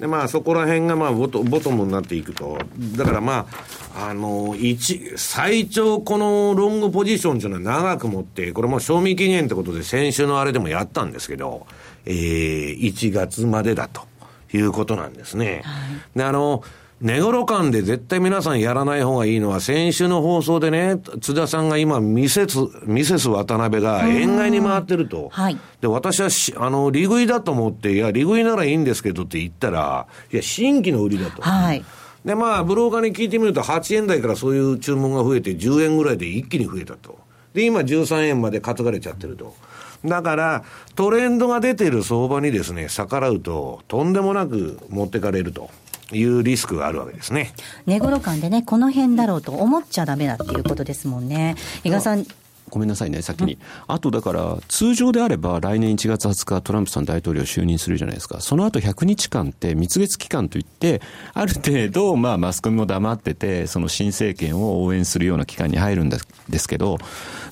[0.00, 2.58] でまあそこら辺がまあボトボトムになっていくと。
[2.96, 3.46] だからま
[3.94, 11.66] あ、あの、一、最長このロングポジションというのは長く持って、これも賞味期限ってことで先週のあれでもやったんですけど、
[12.06, 14.06] えー、1月までだと
[14.54, 15.60] いうことなんですね。
[15.64, 15.72] は
[16.14, 16.62] い、で、あの、
[17.00, 25.28] 寝頃感で絶対皆さんやらない方がいいのは、先週の放送でね、津田さんが今、ミセス、ミセス渡辺が円買いに回ってると。
[25.30, 25.58] はい。
[25.82, 31.42] で、私はし、あの、利食いだと思って、いや、利食いならいいんですけどって言ったら、いや、新規の売りだと。
[31.42, 31.84] はい。
[32.24, 37.18] で、まあ、ブローカーに聞いてみると、8円台からそういう注文が増えて、10円ぐらいで一気に増えたと。
[37.52, 39.54] で、今、13円まで担がれちゃってると。
[40.04, 45.68] だから、トレンドが出てる相場にですね、逆らうと、とんでもなく持ってかれると。
[46.12, 47.52] いうリスクがあるわけですね。
[47.86, 51.56] 寝頃感でね、この辺だろうと思っちゃだめだっていうことですもんね。
[51.84, 52.26] 伊賀さん、
[52.68, 53.58] ごめんなさいね、先に。
[53.86, 58.40] あとだから、通常であれば来年1月20日トランプさん大統領就任するじゃないですか。
[58.40, 61.00] その後100日間って蜜月期間といって、
[61.32, 66.18] ある程度、まあマスコミも黙ってて、その新政権を応援するような期間に入るんで
[66.58, 66.98] すけど、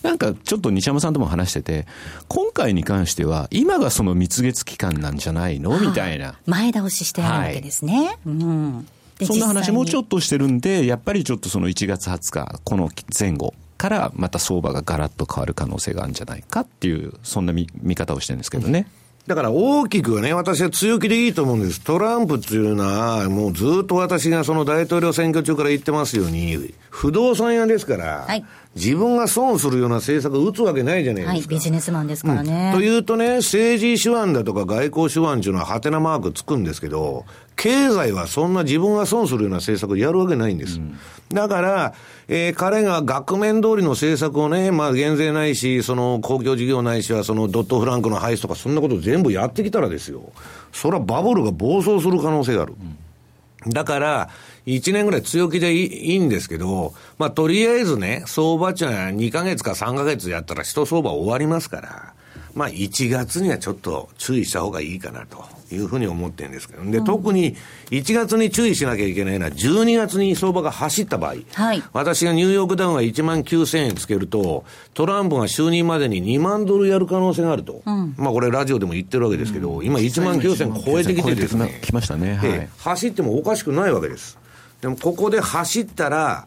[0.02, 1.86] なんかちょっと西山さんとも話してて、
[2.28, 5.78] 今回に関しては、今がその蜜月期間なんじゃないの？
[5.80, 6.34] みたいな。
[6.46, 8.06] 前倒ししてあるわけですね。
[8.06, 8.88] はい、うん
[9.22, 13.54] そんな話もちょっとしてるんで、やっぱりちょっとその1月20日、この前後、
[13.84, 18.86] からまた相場がガラッと変わる可能性があるんじゃないかっていう、そんな見見方をしてるんですけどね。
[19.26, 21.82] だから大きくね、私は強気でいいと思うんです。
[21.82, 28.44] トランプっていうのは、もうずっと私がその大統領選挙中から言ってますように、不動産屋ですから、はい、
[28.74, 31.32] 自分が損するような政策を打つわけないじゃないですか。
[31.32, 32.72] はい、ビジネスマンですからね。
[32.74, 37.24] うん、というとね、政治手腕だとか外交手腕っていうのはハテナマークつくんですけど、
[37.56, 40.78] 経済はそんな自分が損するような政策をやるわけないんです。
[40.78, 40.98] うん、
[41.32, 41.94] だから、
[42.26, 50.32] えー、彼が額面通りの政策をね、まあ減税ないし、その公共事業ないしは、そのドットフランクの廃止とか、そんなこと全部やってきたらですよ。
[50.72, 52.74] それはバブルが暴走する可能性がある。
[53.64, 54.30] うん、だから、
[54.66, 62.14] 1年ぐらい強気でいいんですけど、まあとりあえずね、相場値は2ヶ月か3ヶ月やったら一相場終わりますから、
[62.54, 65.54] まあ1月にはちょっと注意した方がいいかなと。
[65.74, 67.56] いうふうに思ってるんですけど、で、特に
[67.90, 84.38] 1月に注意しなきゃいけないのは、12月に相場が走った場合、はい、私がニューヨークダウンが1万9000円つけると、トランプが就任までに2万ドルやる可能性があると、うん、まあこれ、ラジオでも言ってるわけですけど、うん、今、1万9000超えてきてですね、来ましたね、はい、走ってもおかしくないわけです。
[84.84, 86.46] でもここで走ったら、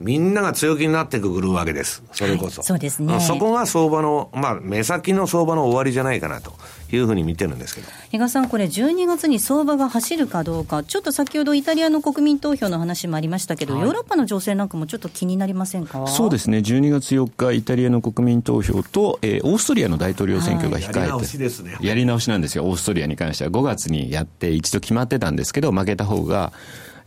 [0.00, 2.02] みんなが強気になってくるわけです。
[2.12, 2.62] それこそ。
[2.62, 3.20] はい、そうですね。
[3.20, 6.54] そこが相場の、まあ、目先の相場の終わりじゃないかなと
[6.90, 7.88] いうふうに見てるんですけど。
[8.10, 16.06] 比嘉さん、これ12月に相場が走るかどうか、ちょっと先ほどイタリアの国民投票の話もありましたけど、はい、ヨーロッパの情勢なんかもちょっと気になりませんか？
[16.06, 16.58] そうですね。
[16.58, 21.76] 12月4日、イタリアの国民投票と、えー、オーストリアの大統領選挙が控えて、はい、やり直しですね。
[21.80, 22.64] やり直しなんですよ。
[22.64, 26.52] オーストリアに関しては5月にやって一度決まってたんですけど、負けた方が、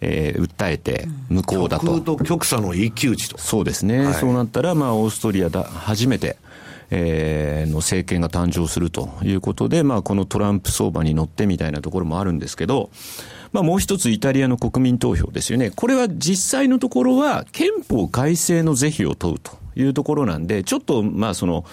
[0.02, 1.88] えー、訴えて無効だと。
[1.88, 3.38] 極と極左の一騎打ちと。
[3.38, 4.06] そうですね。
[4.06, 6.38] はい、そうなったら、まあ、オーストリアだ、初めて、
[6.90, 12.90] えー、の政権が誕生するということで、まあ、このトランプ相場に乗ってみたいなところもあるんですけど、
[13.52, 15.72] まあ、もう一つイタリアの国民投票ですよね。
[15.72, 21.66] これは実際のところは憲法改正の是非を問うというところなんで、ちょっと、まあ、その、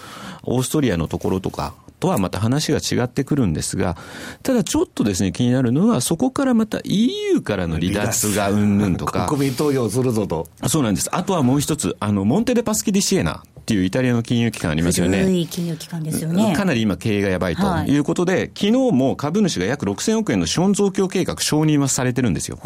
[0.43, 1.73] オーストリアのところとか、
[2.05, 3.97] とはまた話が違ってくるんですが、
[4.43, 9.25] ただちょっとですね、気になるのは、そこからまた EU からの離脱がうんぬんとか。
[9.25, 10.47] 国民投票するぞと。
[10.67, 11.09] そうなんです。
[11.11, 15.23] あとはもう一つ、あの、モンテデパスキディシエナっていうイタリアの金融機関ありますよね。
[15.23, 16.55] 古い金融機関ですよね。
[16.55, 22.59] かなり今経営がやばいということで、はい、昨日も株主が約6000億円の資本増強計画承認はされてるんですよ。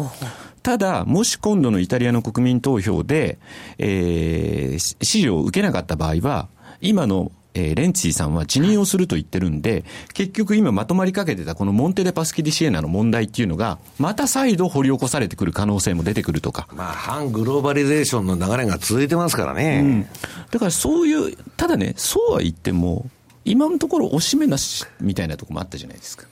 [0.62, 3.38] ただ、もし今度のイタリアの国民投票で、
[3.78, 6.48] えー、支持を受けなかった場合は、
[6.82, 9.84] 今のえー、レンツィさんは辞任をすると言ってるんで、
[10.14, 16.68] 結局今まとまりかけてたこのモンテレパスキディシエナの問題っていうのが、また再度掘り起こされてくる可能性も出てくるとか。
[16.74, 19.80] まあ、反グローバリゼーションの流れが続いてますからね。
[19.82, 20.06] うん、
[20.50, 23.08] だからそういう、ただね、そうは言っても、
[23.44, 26.26] 今のところおしめなしみたいなところもあったじゃないですか。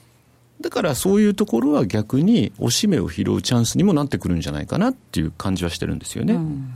[0.61, 6.33] だからそういうところは逆におしめを拾うチャンスにもなってくるんじゃないかなっていう感じはしてるんですよね。
[6.33, 6.73] うん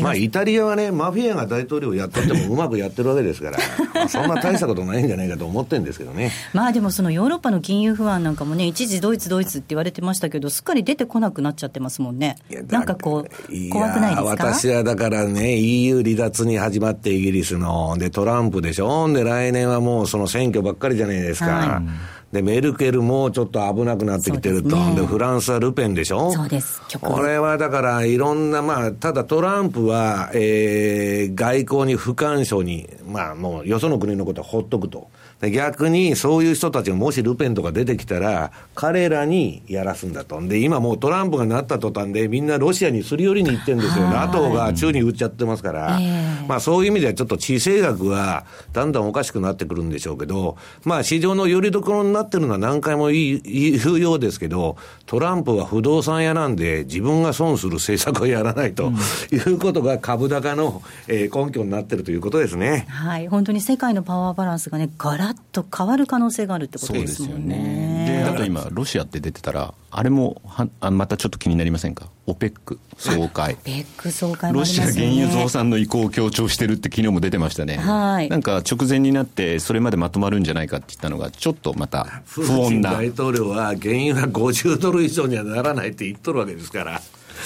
[0.00, 3.58] まあ、イタリアはね、マフィアが大統領やっててもうまくやってるわけですから、
[4.08, 6.30] そんな大したことないんじゃないかと思ってるんですけどね。
[6.54, 12.36] まあでも、そのヨーロッパの金融不安なんかもね、一時ドイツ、ドイツって言われてましたけど、すっかり出てこなくなっちゃってますもんね。
[12.68, 14.46] なんかこう、怖くないですか？
[14.46, 21.46] 私はだからね、EU 離脱に始まってイギリスの、で、トランプでしょ、で、来年はもうその選挙ばっかりじゃないですか。
[21.50, 24.70] はいで、メルケルもちょっと危なくなってきてると。
[24.70, 26.32] で、ね、フランスはルペンでしょ？
[26.32, 26.80] そうです。
[27.00, 35.08] これはだから、いろんな、まあ、ただトランプは、えー、外交に不干渉に、まあ、もうよその国のことはほっとくと。
[35.50, 40.40] 逆にそういう人たちがもしルペンとか出てきたら、彼らにやらすんだと。
[40.40, 44.08] で、今もうトランプがなった途端で、みんなロシアにすり寄りに行ってるんですよ。
[44.08, 45.98] NATO が宙に打っちゃってますから、
[46.46, 54.76] まあそういう意味ではちょっと地政学はだんだんおかしくなってくるんでしょうけど、まあ市場のよりどころになってるのは何回も言うようですけど、
[55.06, 58.92] トランプは不動産屋なんで、自分が損する政策をやらないと
[59.32, 62.86] いうことが株高の、え根拠になってるということですね。
[62.88, 68.22] はい、本当に世界のパワーバランスがね、ガラッと変わる可能性があるってことですよね。
[68.24, 82.92] で、あと今、ロシアって出てたら、あれもはあまたちょっと気になりませんか、オペック総会、オペック総会、ね、ロシア原油増産の意向を強調してるって、昨日も出てましたね、はい、なんか直前になって、それまでまとまるんじゃないかって言ったのが、ちょっとまた不穏な。
[82.92, 87.00] 大統領は原油が50ドル以上にはならないって言っとるわけですから。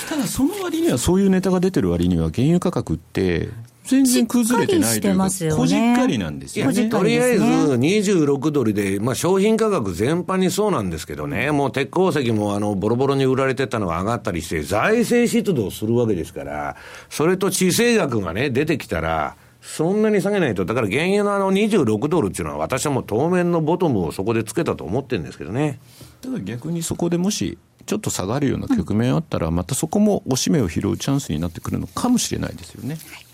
[0.09, 3.49] ただその割には、そういうネタが出てる割には、原油価格って、
[3.87, 6.89] 全然崩れてないというか、こじっかりなんですよね。
[6.89, 16.77] とりあえず26ドルで、まあ、商品価格全般にそうなんですけどね、もう鉄鉱石もあのボロボロに売られてたのが上がったりして、財政出動するわけですから、
[17.09, 25.81] それと地政学がね、出てきたら、そんなに下げないと、だから原油のあの26ドルっていうのは、私はもう当面のボトムをそこでつけたと思ってるんですけどね。
[26.23, 32.91] ただ逆にそこでもし、ちょっと下がるような局面あったら、またそこも押し目を拾うチャンスになってくるのかもしれないですよね。
[32.91, 33.26] はい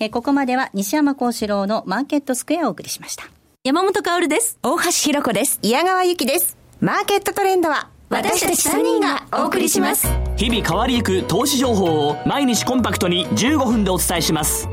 [0.00, 3.24] えここまでは西山幸四郎のマーケットスクエアをお送りしました。
[3.64, 4.58] 山本薫です。
[4.62, 5.58] 大橋弘子です。
[5.62, 6.56] 矢川由紀です。
[6.80, 10.06] マーケットトレンドは私たち3人がお送りします。
[10.36, 14.68] 日々変わりゆく投資情報を毎日コンパクトに15分でお伝えします。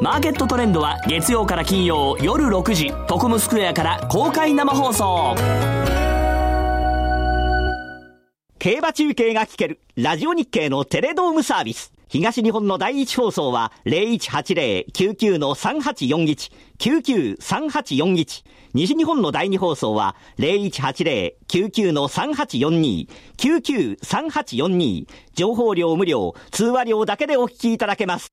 [0.00, 5.34] マーケットトレンドは月曜から金曜夜6時、トコムスクエアから公開生放送。
[8.58, 11.92] 競馬中継が聞けるラジオ日経のテレドームサービス。
[12.08, 18.44] 東日本の第一放送は0180-99-3841、99-3841。
[18.74, 25.08] 西日本の第二放送は0180-99-3842、99-3842。
[25.34, 28.28] 情報量無料、通話料だけでお聞きいただけます。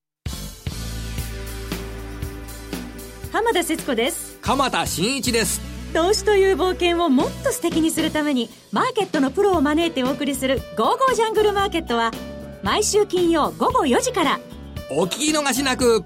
[3.32, 4.38] 浜田節子です。
[4.40, 5.60] 鎌田新一です。
[5.92, 12.12] 投資という冒険をもっと素敵にするために、マーケットのプロを招いてお送りする、ゴーゴージャングルマーケットは、
[12.64, 14.40] 毎週金曜午後4時から。
[14.90, 16.02] お聞き逃しなく。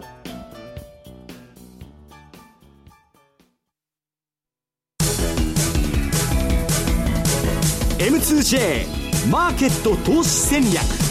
[8.00, 11.07] M2J マーケット投資戦略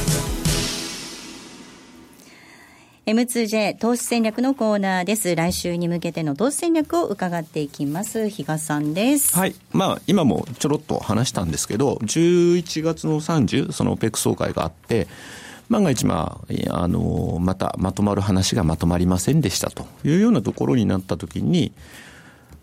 [3.08, 5.34] M2J 投資戦略のコーナーです。
[5.34, 8.28] 来週に向けての投資戦略を伺っていきます。
[8.28, 9.34] 比嘉さんです。
[9.38, 9.56] はい。
[9.72, 15.08] まあ、今もちょろっと話したんですけど、11月の30、その OPEC 総会があって、
[15.70, 21.72] 万が一、まあ、あの、またまとまる話がまとまりませんでしたというようなところになったときに、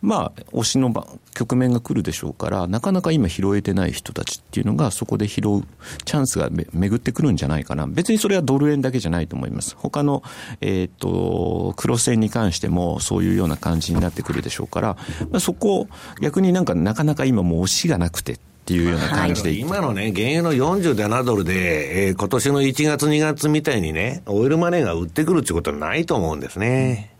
[0.04, 0.92] まあ、推しの
[1.34, 5.64] 局面が来るでしょうから、なかなか今拾えてない人たちっていうのが、そこで拾う
[6.04, 7.86] チャンスが巡ってくるんじゃないかな。
[7.86, 9.76] 別にそれはドル円だけじゃないと思います。
[9.76, 10.22] 他の、
[10.60, 14.96] えっ、ー、と、クロス円に関してもそういうような感じになってくるでしょうから、
[15.30, 15.88] まあ、そこ、
[16.20, 27.13] 逆になんかなかなか今もう推しがなくて、っていうような感じで、はい、今のね、原油の47ドルで、えー、今年の1月2月みたいにね、オイルマネーが売ってくるっていうことはないと思うんですね。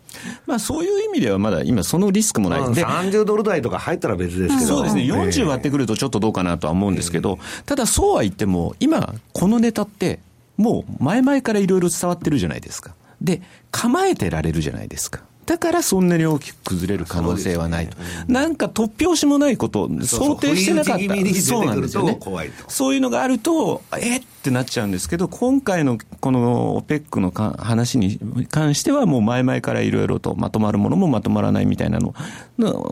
[0.45, 2.59] まあそういう意味ではまだ今そのリスクもない。
[2.61, 4.67] うん、で30ドル台とか入ったら別ですけど。
[4.67, 5.03] そうですね。
[5.03, 10.19] 40割ってくるとちょっとどうかなとは思うんですけど、ただそうは言っても、今このネタって
[10.57, 12.93] もう前々からいろいろ伝わってるじゃないですか。
[13.21, 13.41] で、
[13.71, 15.21] 構えてられるじゃないですか。
[15.45, 17.97] だからそんなに大きく崩れる可能性はないと。
[17.97, 21.41] ねうん、なんか突拍子もないことを想定してなかった。
[21.41, 22.19] そうなんですよね。
[22.67, 28.19] そういうのがあると、えってなっちゃうんですけど、今回のこの OPEC の話に
[28.49, 32.15] 関してはもう前々からいろいろとまとまるものもまとまらないみたいなの、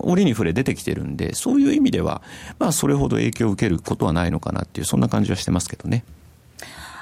[0.07, 2.21] 折に触れ出てきてるんで、そういう意味では、
[2.59, 6.03] まあそれほど影響を受けることはないのかなっていう、そんな感じはしてますけどね。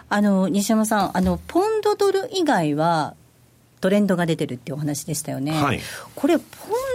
[0.07, 3.15] あの、西山さん、あの、ポンドドル以外は、
[3.81, 5.51] トレンドが出てるっていうお話でしたよね。
[5.51, 5.79] はい、
[6.15, 6.47] これポン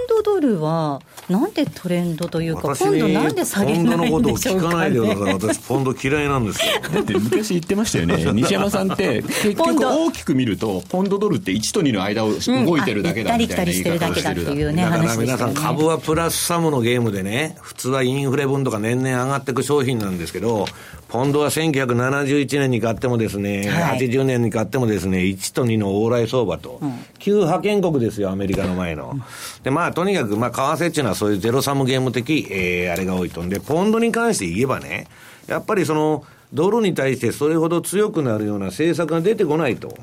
[0.09, 6.73] ドドルはなんでトレンドというか、ポンドなんで下げないんでしょうか、ね、ポンドのことを聞かないでだから私ポンド嫌いなんですよ。
[6.81, 8.25] だって昔言ってましたよね。
[8.33, 20.67] 西山さんって結局大きく見るとポンドドルって1と2の間を動いてるだけだみたいな言い方をしてるだけだっていうねだから皆さん株はプラスサムのゲームでね、普通はインフレ分とか年々上がっていく商品なんですけど、
[21.09, 29.15] ポンドは1971年に買ってもですね、はい、80年に買ってもですね、1と2の往来相場と、うん、旧派遣国ですよ、アメリカの前の。
[29.63, 35.07] で、まあ、とにかく、まあ、為替っていうのはそういうゼロサムゲーム的、えー、あれが多いとんで、ポンドに関して言えばね、
[35.47, 39.97] やっぱりその、ドルに対してそれほど強くなるような政策が出てこないと。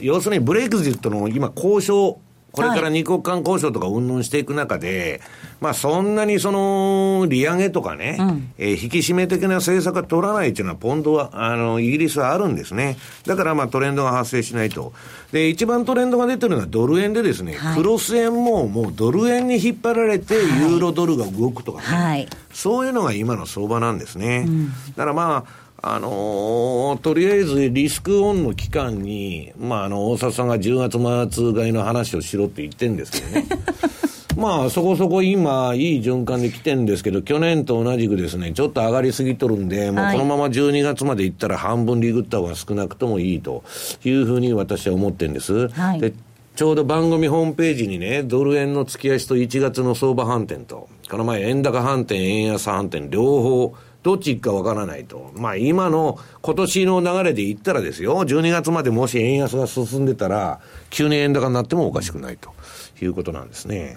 [0.00, 2.18] 要するにブレイクジットの今交渉
[2.52, 5.22] これから二国間交渉とか云々していく中で、
[5.60, 12.98] まあそんなにその、利上げとかね、うん、えー、引き締め的な政策が取らないっていうのは、ポンドは、あの、イギリスはあるんですね。
[13.26, 14.92] だからまあトレンドが発生しないと。
[15.32, 24.44] で、一番トレンドが出てるのはドル円でですね、はい、クロス円ももうドル円に引っ張られて、ユーロドルが動くとかね、はい、そういうのが今の相場なんですね。
[24.46, 33.46] うん、だからまあ、あのー、とりあえずリスクオンの期間に、まあ、あの、大里さんが10月末買いの話をしろって言ってるんですけどね。
[34.38, 43.64] まあ、そこそこ今、いい循環で来てるんですけど、去年と同じくですね、ちょっと上がりすぎとるんで、もうこのまま12月までいったら半分リグった方が少なくともいいと
[44.04, 45.68] いうふうに私は思ってるんです。
[45.68, 46.14] はい、で
[46.54, 55.30] ちょうど番組ホームページにね、ドル円の月足と1月の相場反転と、この前円高反転、円安反転、両方、どっち行くかわからないと。
[55.34, 62.50] まあ今の今年の流れで言ったらですよ、12月までもし円安が進んでたら、急に円高になってもおかしくないと
[63.00, 63.96] いうことなんですね。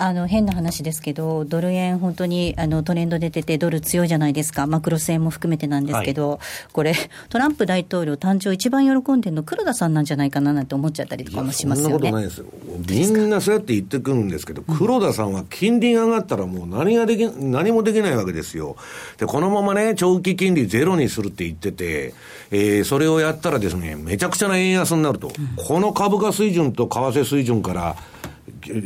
[0.00, 6.38] あの変な話ですけど、ドル円、本当にあのトレンド出てて、ドル強いじゃないですか、マクロス円も含めてなんですけど、はい、
[6.72, 6.94] これ、
[7.28, 11.92] トランプ大統領誕生、一番喜んでるの、黒田さんなんじゃないかななんて思っちゃったりとかもしますよね。
[11.92, 12.46] そんなことないですよ、
[12.88, 18.76] みんなそうやって言ってくるんですけど、黒田さんは金利が上がったら、もう何ができ何もできないわけですよ。
[19.18, 22.14] で、このままね、長期金利ゼロにするって言ってて、
[22.50, 27.96] えー、それをやったらですね、めちゃくちゃな円安になると、うん、この株価水準と為替水準から、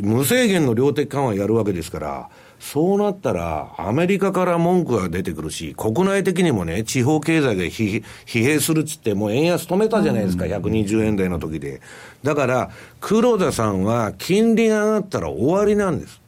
[0.02, 2.28] 無制限の量的緩和やるわけですから、
[2.60, 11.80] そうなったら、アメリカから文句が出てくるし、国内的にもね、地方経済が疲弊するっつって、もう円安止めたじゃないですか、120円台の時で。
[12.22, 12.70] だから、
[13.00, 16.20] 黒田さんは、金利が上がったら終わりなんです。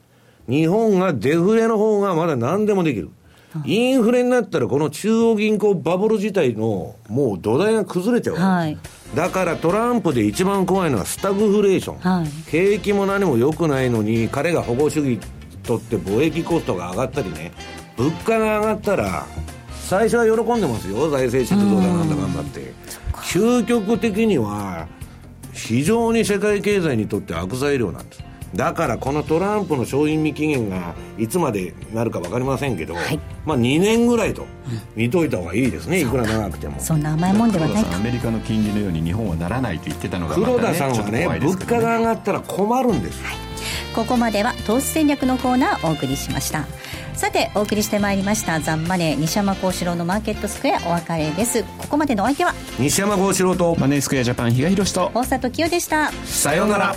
[0.49, 3.11] 日本がデフレの方がまだ何でもできる。
[3.65, 8.35] インフレになったら、この中央銀行バブル自体の、もう土台が崩れちゃう。
[8.37, 8.77] はい
[9.15, 15.19] だからトランプで一番怖いのはスタグフレーション、はい、景気も何も良くないのに彼が保護主義
[15.63, 17.53] とって貿易コストが上がったりね。
[17.97, 19.27] 物価が上がったら
[19.71, 21.09] 最初は喜んでますよ。
[21.09, 22.73] 財政出動だなんだ頑張って。
[23.15, 24.87] 究極的には
[25.53, 28.26] 非常に世界経済にとって悪材料なんです
[28.57, 34.47] だからこのトランプの賞品期限がいつまでなるか分かりませんけど、はい、まあ、2年ぐらいと
[34.95, 36.81] 見といた方がいいですね、うん、いくら長くても。
[36.81, 43.37] そんな甘いもんではないアメリカの金利のように日本はならないと言ってたのが、ね、黒田さんはね、ね、物価が上がったら困るんです、はい、
[43.95, 46.67] ここまでは投資戦略のコーナーお送りしました。
[47.15, 51.65] さてお送りしてまいりました「ザンマネー西山幸四郎のマーケットスクエア」お別れです。
[51.79, 52.55] ここまでのお相手は？
[52.79, 56.13] 西山幸四郎とマネースクエアジャパン比嘉志と大里清でした。
[56.27, 56.97] さようなら。